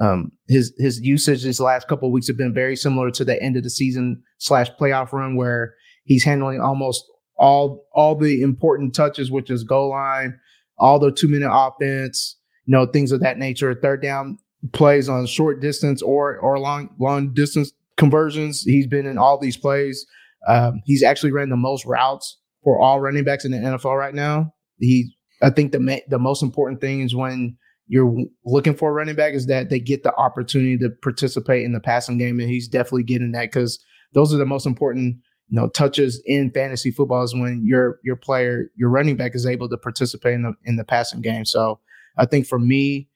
[0.00, 3.40] um, his his usage these last couple of weeks have been very similar to the
[3.42, 5.74] end of the season slash playoff run, where
[6.04, 7.04] he's handling almost
[7.36, 10.38] all all the important touches, which is goal line,
[10.78, 12.36] all the two minute offense,
[12.66, 13.74] you know, things of that nature.
[13.74, 14.38] Third down
[14.72, 18.62] plays on short distance or or long long distance conversions.
[18.62, 20.06] He's been in all these plays.
[20.46, 24.14] Um, he's actually ran the most routes for all running backs in the NFL right
[24.14, 24.52] now.
[24.78, 28.14] He, I think the ma- the most important thing is when you're
[28.44, 31.80] looking for a running back is that they get the opportunity to participate in the
[31.80, 33.78] passing game, and he's definitely getting that because
[34.12, 35.16] those are the most important
[35.48, 39.46] you know touches in fantasy football is when your your player your running back is
[39.46, 41.44] able to participate in the in the passing game.
[41.44, 41.80] So
[42.16, 43.08] I think for me,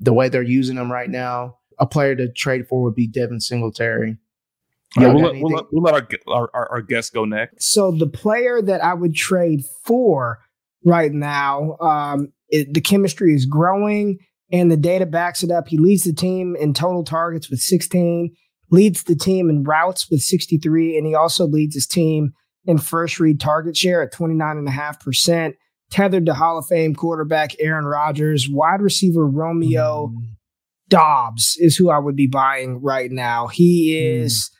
[0.00, 3.40] the way they're using them right now, a player to trade for would be Devin
[3.40, 4.16] Singletary.
[4.96, 5.94] Yeah, we'll let, we'll let, we'll let,
[6.28, 7.72] our, our, our guest go next.
[7.72, 10.40] So the player that I would trade for
[10.84, 14.18] right now, um, it, the chemistry is growing
[14.52, 15.68] and the data backs it up.
[15.68, 18.34] He leads the team in total targets with 16,
[18.70, 22.34] leads the team in routes with 63, and he also leads his team
[22.66, 25.54] in first read target share at 29.5%.
[25.90, 30.22] Tethered to Hall of Fame quarterback Aaron Rodgers, wide receiver Romeo mm.
[30.88, 33.46] Doubs is who I would be buying right now.
[33.46, 34.50] He is.
[34.50, 34.58] Mm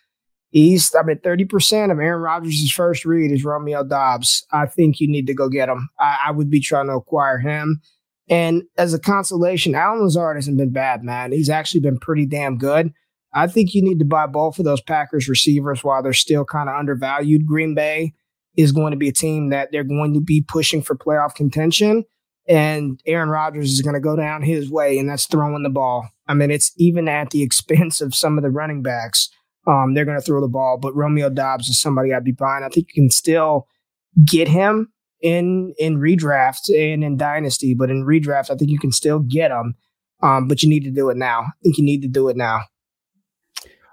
[0.52, 4.46] East, I mean, 30% of Aaron Rodgers' first read is Romeo Doubs.
[4.52, 5.88] I think you need to go get him.
[5.98, 7.80] I, I, would be trying to acquire him.
[8.28, 11.32] And as a consolation, Allen Lazard hasn't been bad, man.
[11.32, 12.92] He's actually been pretty damn good.
[13.34, 16.68] I think you need to buy both of those Packers receivers while they're still kind
[16.68, 17.46] of undervalued.
[17.46, 18.12] Green Bay
[18.56, 22.04] is going to be a team that they're going to be pushing for playoff contention.
[22.46, 26.08] And Aaron Rodgers is going to go down his way, and that's throwing the ball.
[26.26, 29.30] I mean, it's even at the expense of some of the running backs.
[29.66, 32.64] Um, they're going to throw the ball, but Romeo Doubs is somebody I'd be buying.
[32.64, 33.68] I think you can still
[34.24, 38.92] get him in in redraft and in dynasty, but in redraft, I think you can
[38.92, 39.74] still get him.
[40.22, 41.40] Um, but you need to do it now.
[41.40, 42.60] I think you need to do it now.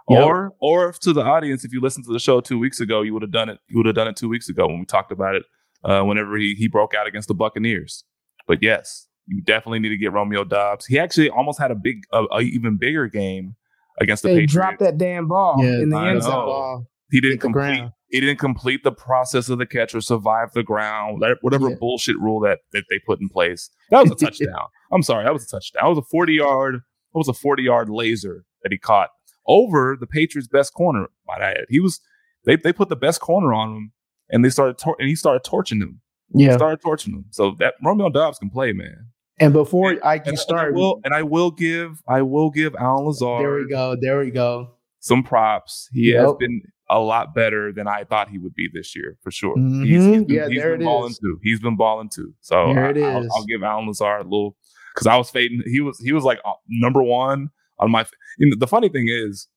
[0.08, 3.14] Or, or to the audience, if you listened to the show two weeks ago, you
[3.14, 3.60] would have done it.
[3.68, 5.44] You would have done it two weeks ago when we talked about it.
[5.82, 8.04] Uh, whenever he he broke out against the Buccaneers.
[8.48, 10.86] But yes, you definitely need to get Romeo Doubs.
[10.86, 13.56] He actually almost had a big, a, a even bigger game
[14.00, 14.54] against the they Patriots.
[14.54, 16.86] dropped that damn ball yeah, in the I end zone.
[17.12, 17.84] He didn't complete.
[18.10, 21.24] He didn't complete the process of the catch or survive the ground.
[21.42, 21.76] Whatever yeah.
[21.80, 23.70] bullshit rule that that they put in place.
[23.92, 24.68] That was a touchdown.
[24.92, 25.82] I'm sorry, that was a touchdown.
[25.84, 26.76] That was a 40 yard.
[26.76, 29.10] That was a 40 yard laser that he caught
[29.48, 31.08] over the Patriots' best corner.
[31.28, 32.00] Might I add, he was.
[32.46, 33.92] They they put the best corner on him,
[34.30, 36.02] and they started tor- and he started torching him.
[36.34, 37.26] Yeah, he started torching him.
[37.32, 39.08] So that Romeo Doubs can play, man.
[39.40, 42.50] And before And- I can and I start, will, and I will give, I will
[42.50, 43.96] give Allen Lazard there we go.
[44.00, 44.72] There we go.
[45.00, 45.88] some props.
[45.94, 49.32] He has been a lot better than I thought he would be this year, for
[49.32, 49.56] sure.
[49.56, 49.86] Mhm.
[49.86, 51.20] He's, he's been, Yeah, he's there been balling is.
[51.20, 51.40] too.
[51.44, 52.34] He's been balling too.
[52.42, 53.28] So There I, it I'll.
[53.36, 54.58] I'll give Allen Lazard a little
[54.94, 55.62] because I was fading.
[55.68, 58.06] He was he was like uh, number one on my.
[58.40, 59.48] You know, the funny thing is,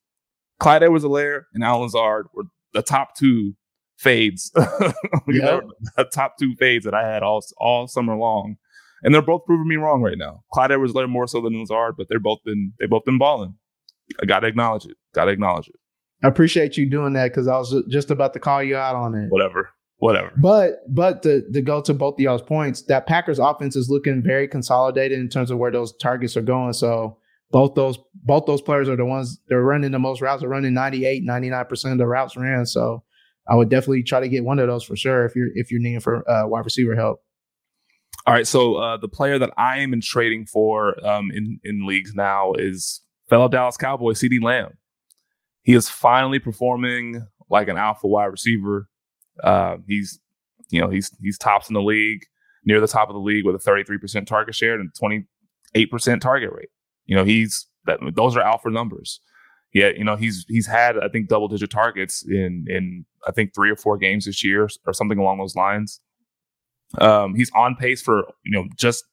[0.59, 3.53] Clyde Edwards-Helaire and Alan Lazard were the top two
[3.97, 4.51] fades.
[5.27, 5.61] you know,
[5.97, 8.57] the top two fades that I had all all summer long,
[9.03, 10.43] and they're both proving me wrong right now.
[10.53, 13.55] Clyde Edwards-Helaire more so than Lazard, but they're both been they both been balling.
[14.21, 14.97] I got to acknowledge it.
[15.13, 15.75] Got to acknowledge it.
[16.23, 19.13] I appreciate you doing that because I was just about to call you out on
[19.15, 19.27] it.
[19.29, 19.69] Whatever.
[19.97, 20.31] Whatever.
[20.37, 24.21] But but to, to go to both of y'all's points, that Packers offense is looking
[24.21, 26.73] very consolidated in terms of where those targets are going.
[26.73, 27.17] So
[27.51, 30.41] both those both those players are the ones they're running the most routes.
[30.41, 32.65] They're running 98, 99% of the routes ran.
[32.65, 33.03] So
[33.47, 35.81] I would definitely try to get one of those for sure if you're if you're
[35.81, 37.22] needing for uh, wide receiver help.
[38.25, 41.85] All right, so uh, the player that I am in trading for um, in in
[41.85, 44.77] leagues now is fellow Dallas Cowboy CeeDee Lamb.
[45.61, 48.87] He is finally performing like an alpha wide receiver.
[49.43, 50.21] Uh, he's
[50.69, 52.21] you know he's he's tops in the league,
[52.65, 56.69] near the top of the league with a 33% target share and 28% target rate.
[57.05, 59.19] You know he's that those are alpha numbers.
[59.73, 63.53] Yeah, you know he's he's had I think double digit targets in in I think
[63.53, 65.99] three or four games this year or something along those lines.
[66.99, 69.03] Um, he's on pace for you know just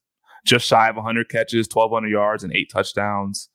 [0.45, 3.49] just shy of 100 catches, 1,200 yards, and eight touchdowns,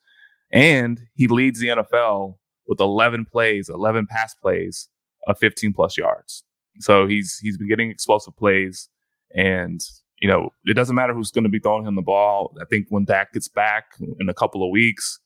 [0.52, 2.36] and he leads the NFL
[2.68, 4.90] with 11 plays, 11 pass plays
[5.28, 6.44] of 15 plus yards.
[6.80, 8.90] So he's he's been getting explosive plays,
[9.36, 9.82] and
[10.20, 12.56] you know it doesn't matter who's going to be throwing him the ball.
[12.62, 13.86] I think when Dak gets back
[14.20, 15.20] in a couple of weeks,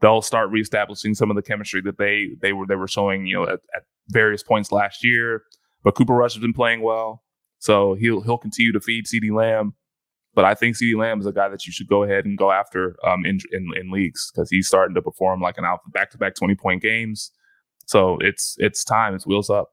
[0.00, 3.36] they'll start reestablishing some of the chemistry that they they were they were showing you
[3.36, 5.42] know at, at various points last year.
[5.84, 7.22] But Cooper Rush has been playing well.
[7.66, 9.74] So he'll he'll continue to feed CeeDee Lamb,
[10.36, 12.52] but I think CeeDee Lamb is a guy that you should go ahead and go
[12.52, 16.12] after um, in, in in leagues because he's starting to perform like an alpha back
[16.12, 17.32] to back twenty point games.
[17.86, 19.16] So it's it's time.
[19.16, 19.72] It's wheels up.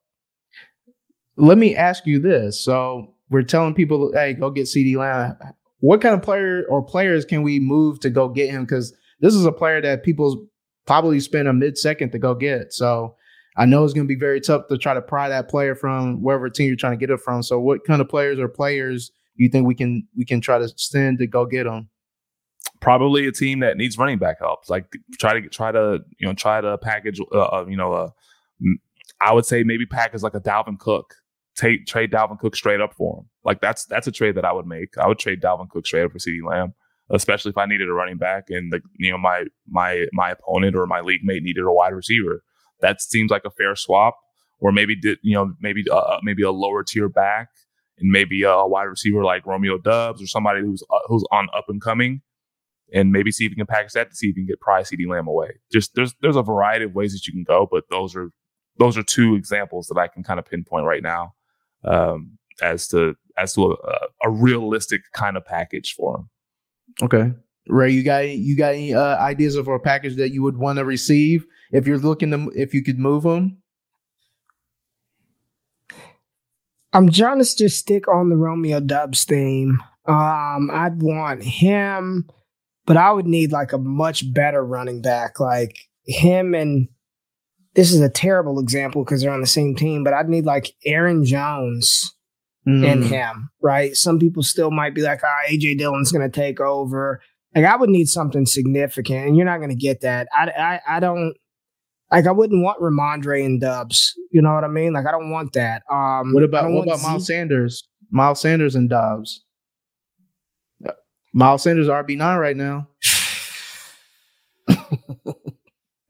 [1.38, 2.60] Let me ask you this.
[2.60, 5.38] So we're telling people, hey, go get CeeDee Lamb.
[5.80, 8.64] What kind of player or players can we move to go get him?
[8.64, 10.48] Because this is a player that people
[10.88, 12.74] probably spend a mid second to go get.
[12.74, 13.16] So
[13.56, 16.22] I know it's going to be very tough to try to pry that player from
[16.22, 17.44] wherever team you're trying to get it from.
[17.44, 20.58] So what kind of players or players do you think we can we can try
[20.60, 21.90] to send to go get them?
[22.80, 24.70] Probably a team that needs running back help.
[24.70, 24.86] Like
[25.20, 28.10] try to try to you know try to package uh, uh, you know uh,
[29.22, 31.16] I would say maybe package like a Dalvin Cook.
[31.56, 33.30] Take trade Dalvin Cook straight up for him.
[33.44, 34.98] Like that's that's a trade that I would make.
[34.98, 36.74] I would trade Dalvin Cook straight up for CeeDee Lamb,
[37.12, 40.76] especially if I needed a running back and the you know my my my opponent
[40.76, 42.44] or my league mate needed a wide receiver.
[42.84, 44.16] That seems like a fair swap.
[44.60, 47.50] Or maybe did you know maybe uh, maybe a lower tier back
[47.98, 51.66] and maybe a wide receiver like Romeo Doubs or somebody who's uh, who's on up
[51.68, 52.22] and coming,
[52.94, 54.92] and maybe see if you can package that to see if you can get Price
[54.92, 55.60] CeeDee Lamb away.
[55.72, 58.30] Just there's there's a variety of ways that you can go, but those are
[58.78, 61.34] those are two examples that I can kind of pinpoint right now
[61.84, 66.30] um, as to as to a, a realistic kind of package for him.
[67.02, 67.34] Okay.
[67.68, 70.78] Ray, you got you got any uh, ideas of a package that you would want
[70.80, 73.58] to receive if you're looking to if you could move them?
[76.92, 79.80] I'm trying to just stick on the Romeo Doubs theme.
[80.06, 82.30] Um, I'd want him,
[82.86, 86.88] but I would need like a much better running back, like him and
[87.76, 90.74] this is a terrible example because they're on the same team, but I'd need like
[90.86, 92.14] Aaron Jones
[92.66, 92.88] Mm.
[92.90, 93.94] and him, right?
[93.94, 97.22] Some people still might be like, ah, AJ Dillon's going to take over.
[97.56, 100.28] Like, I would need something significant, and you're not going to get that.
[100.36, 101.36] I, I, I don't
[102.12, 102.26] like.
[102.28, 104.14] I wouldn't want Rhamondre and Doubs.
[104.32, 104.94] You know what I mean?
[104.94, 105.84] Like, I don't want that.
[105.90, 107.88] Um, What about what want about Miles Sanders?
[108.12, 109.44] Miles Sanders and Doubs.
[110.88, 110.92] Uh,
[111.34, 112.88] Miles Sanders RB nine right now.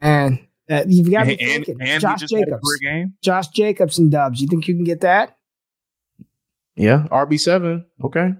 [0.01, 3.13] And uh, you've got to And, be and, and Josh just had a Jacobs, game.
[3.23, 4.41] Josh Jacobs and Doubs.
[4.41, 5.37] You think you can get that?
[6.75, 7.85] Yeah, RB seven.
[8.03, 8.33] Okay.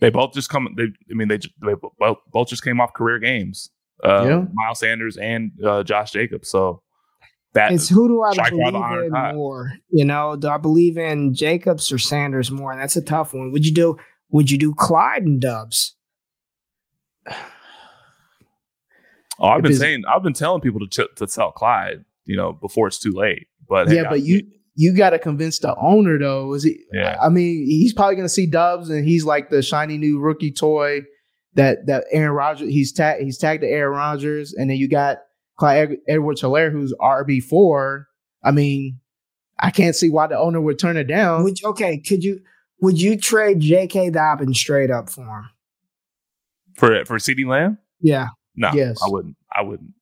[0.00, 0.68] They both just come.
[0.76, 3.70] They, I mean, they, ju- they both, both just came off career games.
[4.04, 4.44] Uh, Yeah.
[4.52, 6.50] Miles Sanders and uh, Josh Jacobs.
[6.50, 6.82] So
[7.54, 9.34] that It's who do I believe in hot.
[9.34, 9.72] more?
[9.88, 12.72] You know, do I believe in Jacobs or Sanders more?
[12.72, 13.52] And that's a tough one.
[13.52, 13.96] Would you do?
[14.30, 15.94] Would you do Clyde and Doubs?
[19.38, 22.36] Oh, I've If been saying, I've been telling people to ch- to sell Clyde, you
[22.36, 23.46] know, before it's too late.
[23.68, 24.42] But hey, yeah, I- but you
[24.76, 26.52] you got to convince the owner though.
[26.54, 26.78] Is he?
[26.92, 27.18] Yeah.
[27.20, 30.52] I mean, he's probably going to see Doubs, and he's like the shiny new rookie
[30.52, 31.00] toy
[31.54, 32.68] that that Aaron Rodgers.
[32.68, 33.22] He's tagged.
[33.22, 35.18] He's tagged to Aaron Rodgers, and then you got
[35.58, 38.06] Clyde Edwards Helaire, who's RB four.
[38.44, 39.00] I mean,
[39.58, 41.42] I can't see why the owner would turn it down.
[41.44, 41.98] Would you, okay?
[41.98, 42.40] Could you?
[42.82, 44.10] Would you trade J.K.
[44.10, 45.48] Dobbins straight up for him?
[46.74, 47.78] for for CeeDee Lamb.
[48.00, 48.28] Yeah.
[48.54, 48.98] No, Yes.
[49.02, 49.36] I wouldn't.
[49.54, 49.92] I wouldn't.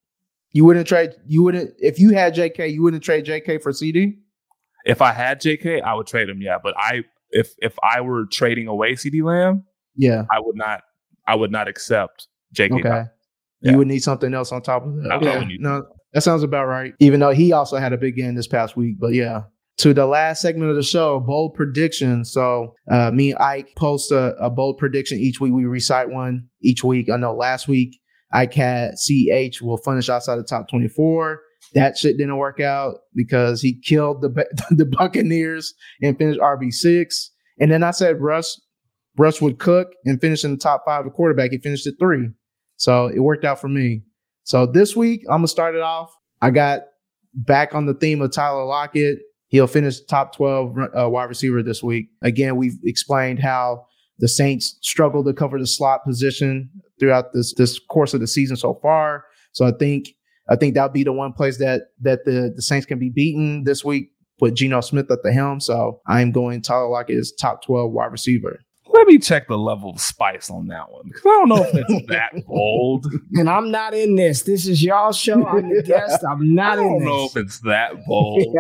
[0.51, 1.11] You wouldn't trade.
[1.27, 2.69] You wouldn't if you had J.K.
[2.69, 3.59] You wouldn't trade J.K.
[3.59, 4.17] for CeeDee.
[4.85, 6.41] If I had JK, I would trade him.
[6.41, 9.65] Yeah, but I if if I were trading away CeeDee Lamb,
[9.97, 10.25] Yeah.
[10.31, 10.83] I would not.
[11.27, 12.73] I would not accept JK.
[12.81, 13.05] Okay.
[13.63, 13.73] Yeah.
[13.73, 15.11] You would need something else on top of that.
[15.13, 15.45] I- yeah.
[15.59, 16.93] no, that sounds about right.
[17.01, 19.43] Even though he also had a big game this past week, but yeah.
[19.79, 22.25] To the last segment of the show, bold prediction.
[22.25, 25.53] So uh, me and Ike post a, a bold prediction each week.
[25.53, 27.11] We recite one each week.
[27.11, 27.99] I know last week
[28.33, 31.41] Ike had CH will finish outside the top 24.
[31.73, 37.31] That shit didn't work out because he killed the the Buccaneers and finished RB six.
[37.61, 38.61] And then I said Russ
[39.17, 41.51] Russ would cook and finish in the top five of quarterback.
[41.51, 42.29] He finished at three.
[42.77, 44.03] So it worked out for me.
[44.45, 46.13] So this week, I'm gonna start it off.
[46.43, 46.83] I got
[47.33, 49.19] back on the theme of Tyler Lockett.
[49.49, 52.09] He'll finish top 12 uh, wide receiver this week.
[52.23, 53.87] Again, we've explained how
[54.19, 58.57] the Saints struggled to cover the slot position throughout this this course of the season
[58.57, 59.25] so far.
[59.53, 60.09] So I think
[60.49, 63.65] I think that'll be the one place that that the the Saints can be beaten
[63.65, 65.61] this week with Geno Smith at the helm.
[65.61, 68.61] So I'm going Tyler Lockett as top 12 wide receiver.
[68.95, 71.75] Let me check the level of spice on that one because I don't know if
[71.75, 73.07] it's that bold.
[73.33, 74.43] And I'm not in this.
[74.43, 75.45] This is y'all show.
[75.47, 76.25] I'm the guest.
[76.25, 76.87] I'm not in this.
[76.87, 77.07] I don't this.
[77.09, 78.57] know if it's that bold.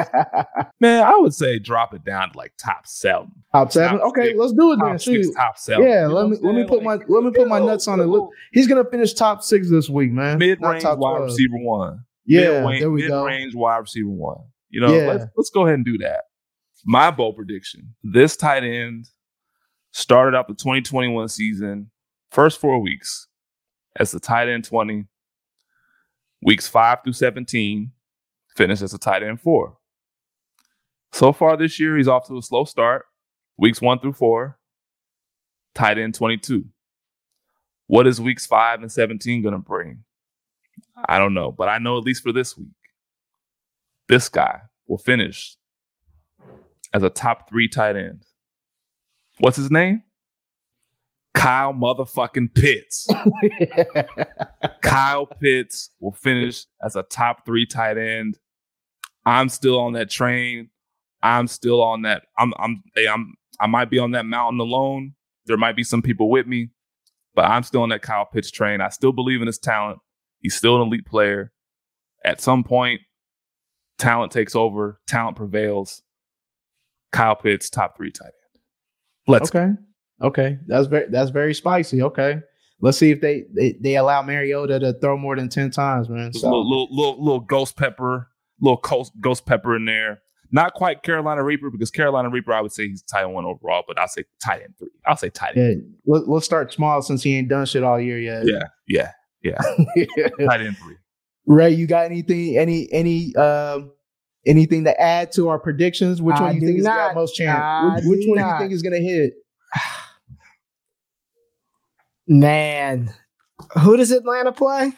[0.81, 3.31] Man, I would say drop it down to like top seven.
[3.53, 3.99] top seven.
[4.01, 4.39] Top Okay, six.
[4.39, 4.91] let's do it then.
[4.91, 5.87] Top six, top seven.
[5.87, 8.07] Yeah, let me let me put my let me put my nuts on it.
[8.07, 10.39] Look, he's gonna finish top six this week, man.
[10.39, 11.23] Mid range wide 12.
[11.23, 12.01] receiver one.
[12.27, 13.25] Yeah, Mid-range- there we go.
[13.25, 14.39] Mid-range wide receiver one.
[14.71, 15.07] You know, Yeah.
[15.13, 16.25] let's let's go ahead and do that.
[16.85, 19.07] My bold prediction: this tight end
[19.95, 21.89] started out the 2021 season,
[22.33, 23.29] first four weeks
[23.95, 25.05] as the tight end 20,
[26.43, 27.93] weeks five through 17,
[28.57, 29.77] finished as a tight end four.
[31.13, 33.07] So far this year, he's off to a slow start.
[33.57, 34.59] Weeks one through four,
[35.77, 36.65] tight end 22.
[37.87, 40.03] What is weeks five and 17 going to bring?
[41.09, 42.67] I don't know, but I know at least for this week,
[44.09, 45.57] this guy will finish
[46.93, 48.25] as a top three tight end.
[49.39, 50.03] What's his name?
[51.35, 53.09] Kyle motherfucking Pitts.
[54.83, 58.39] Kyle Pitts will finish as a top three tight end.
[59.27, 60.71] I'm still on that train.
[61.23, 62.25] I'm still on that.
[62.39, 65.15] I'm I'm I'm I might be on that mountain alone.
[65.47, 66.71] There might be some people with me,
[67.35, 68.81] but I'm still on that Kyle Pitts train.
[68.81, 69.99] I still believe in his talent.
[70.41, 71.53] He's still an elite player.
[72.25, 73.01] At some point,
[73.99, 76.03] talent takes over, talent prevails.
[77.13, 78.44] Kyle Pitts, top three tight end.
[79.27, 79.73] Let's okay,
[80.23, 82.03] okay, that's very that's very spicy.
[82.03, 82.41] Okay,
[82.81, 86.33] let's see if they they, they allow Mariota to throw more than ten times, man.
[86.33, 88.29] So, a little, little, little, little ghost pepper,
[88.61, 90.21] little ghost, ghost pepper in there.
[90.53, 93.99] Not quite Carolina Reaper because Carolina Reaper, I would say he's tight one overall, but
[93.99, 94.91] I'll say tight end three.
[95.07, 95.83] I'll say tight end.
[95.83, 98.45] yeah, let, let's start small since he ain't done shit all year yet.
[98.47, 99.11] Yeah, yeah,
[99.43, 99.59] yeah,
[100.47, 100.97] tight end three.
[101.47, 102.57] Ray, you got anything?
[102.57, 103.94] Any any um
[104.47, 106.21] anything to add to our predictions?
[106.23, 107.15] Which I one you do think is got not.
[107.15, 107.59] most chance?
[107.61, 108.53] I Which, which do one not.
[108.55, 109.33] you think is gonna hit?
[112.27, 113.13] Man,
[113.83, 114.93] who does Atlanta play?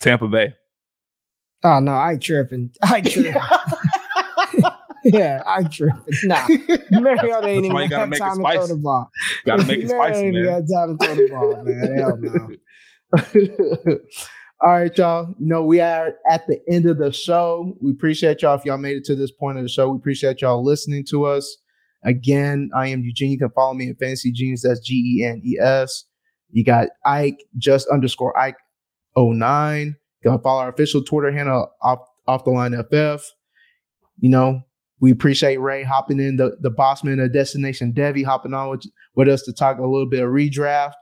[0.00, 0.54] Tampa Bay.
[1.62, 2.70] Oh no, I tripping.
[2.82, 3.34] I tripping.
[5.04, 6.02] yeah, I tripping.
[6.24, 6.46] Nah,
[6.90, 8.72] Mariota ain't That's why even you gotta make it time to throw spicy.
[8.74, 9.10] the ball.
[9.46, 10.44] Got to make it spicy, man.
[10.44, 11.96] got time to throw the ball, man.
[11.96, 12.18] Hell
[13.88, 13.98] no.
[14.60, 15.34] All right, y'all.
[15.38, 17.76] You know, we are at the end of the show.
[17.80, 19.90] We appreciate y'all if y'all made it to this point of the show.
[19.90, 21.58] We appreciate y'all listening to us.
[22.04, 23.32] Again, I am Eugene.
[23.32, 24.62] You can follow me at Fantasy Genes.
[24.62, 26.04] That's G E N E S.
[26.50, 28.56] You got Ike, just underscore Ike
[29.16, 29.96] 09.
[30.22, 33.24] You can follow our official Twitter handle off, off the line FF.
[34.20, 34.60] You know,
[35.00, 38.86] we appreciate Ray hopping in, the, the boss man of Destination Devy, hopping on with,
[39.16, 40.92] with us to talk a little bit of redraft.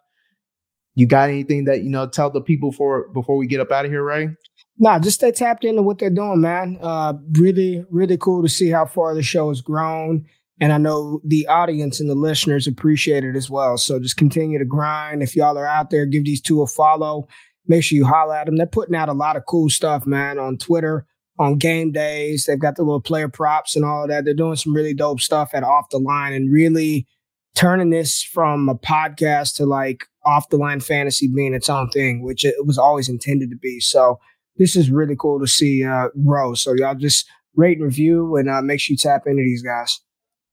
[0.95, 3.85] You got anything that you know tell the people for before we get up out
[3.85, 4.31] of here, Ray?
[4.79, 6.79] Nah, just stay tapped into what they're doing, man.
[6.83, 10.27] Uh, really, really cool to see how far the show has grown.
[10.61, 13.77] And I know the audience and the listeners appreciate it as well.
[13.79, 15.23] So just continue to grind.
[15.23, 17.27] If y'all are out there, give these two a follow.
[17.67, 18.57] Make sure you holler at them.
[18.57, 21.07] They're putting out a lot of cool stuff, man, on Twitter,
[21.39, 22.45] on game days.
[22.45, 24.25] They've got the little player props and all that.
[24.25, 27.07] They're doing some really dope stuff at Off the Line and really
[27.55, 32.23] turning this from a podcast to like off the line fantasy being its own thing,
[32.23, 33.81] which it was always intended to be.
[33.81, 34.19] So
[34.57, 36.55] this is really cool to see uh, grow.
[36.55, 40.01] So y'all just rate and review and uh, make sure you tap into these guys.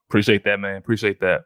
[0.09, 0.77] Appreciate that, man.
[0.77, 1.41] Appreciate that.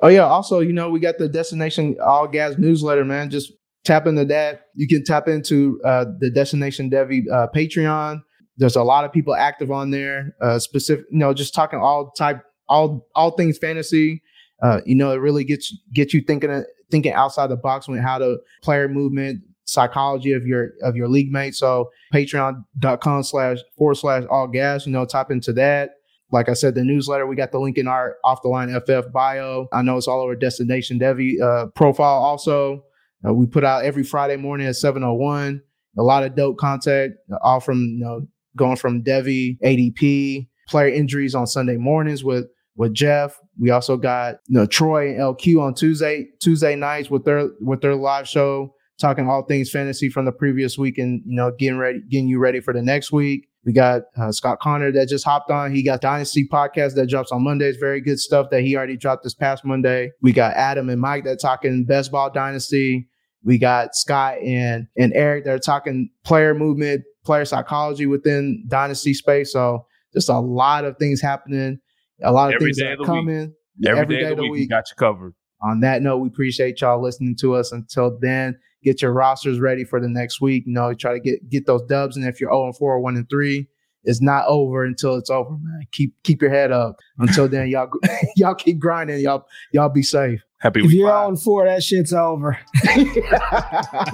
[0.00, 0.22] Oh yeah.
[0.22, 3.30] Also, you know, we got the Destination All Gas newsletter, man.
[3.30, 3.52] Just
[3.84, 4.66] tap into that.
[4.74, 8.20] You can tap into uh, the Destination Devy uh, Patreon.
[8.56, 10.36] There's a lot of people active on there.
[10.40, 14.22] Uh, specific, you know, just talking all type, all all things fantasy.
[14.62, 18.18] Uh, you know, it really gets gets you thinking thinking outside the box when how
[18.18, 21.58] to player movement, psychology of your of your league mates.
[21.58, 25.94] So patreon.com slash forward slash all gas, you know, type into that.
[26.30, 29.12] Like I said, the newsletter, we got the link in our off the line FF
[29.12, 29.66] bio.
[29.72, 32.84] I know it's all over Destination Devy uh, profile also.
[33.26, 35.62] Uh, we put out every Friday morning at 701.
[35.98, 38.26] A lot of dope content, all from, you know,
[38.56, 42.46] going from Devy, ADP, player injuries on Sunday mornings with
[42.76, 43.38] with Jeff.
[43.58, 47.80] We also got you know Troy and LQ on Tuesday Tuesday nights with their with
[47.80, 51.78] their live show talking all things fantasy from the previous week and you know getting
[51.78, 53.48] ready getting you ready for the next week.
[53.64, 55.72] We got uh, Scott Connor that just hopped on.
[55.72, 57.76] He got Dynasty podcast that drops on Mondays.
[57.76, 60.10] Very good stuff that he already dropped this past Monday.
[60.20, 63.08] We got Adam and Mike that talking best ball dynasty.
[63.44, 69.14] We got Scott and and Eric that are talking player movement, player psychology within dynasty
[69.14, 69.52] space.
[69.52, 71.78] So just a lot of things happening.
[72.24, 73.06] A lot of Every things that of are week.
[73.06, 73.54] coming.
[73.86, 74.70] Every, Every day, day of of the the week, we week.
[74.70, 75.34] got you covered.
[75.62, 77.72] On that note, we appreciate y'all listening to us.
[77.72, 80.64] Until then, get your rosters ready for the next week.
[80.66, 82.16] You know, try to get get those dubs.
[82.16, 83.68] And if you're 0 and 4 or 1 and 3,
[84.04, 85.82] it's not over until it's over, man.
[85.92, 86.96] Keep keep your head up.
[87.18, 87.88] Until then, y'all
[88.36, 89.20] y'all keep grinding.
[89.20, 90.42] Y'all y'all be safe.
[90.58, 91.24] Happy If you're five.
[91.24, 92.58] Oh on four, that shit's over.
[92.84, 93.20] See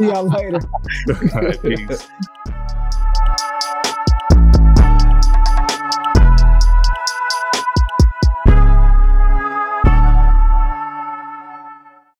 [0.01, 0.61] y'all later.
[1.35, 2.07] All right, peace.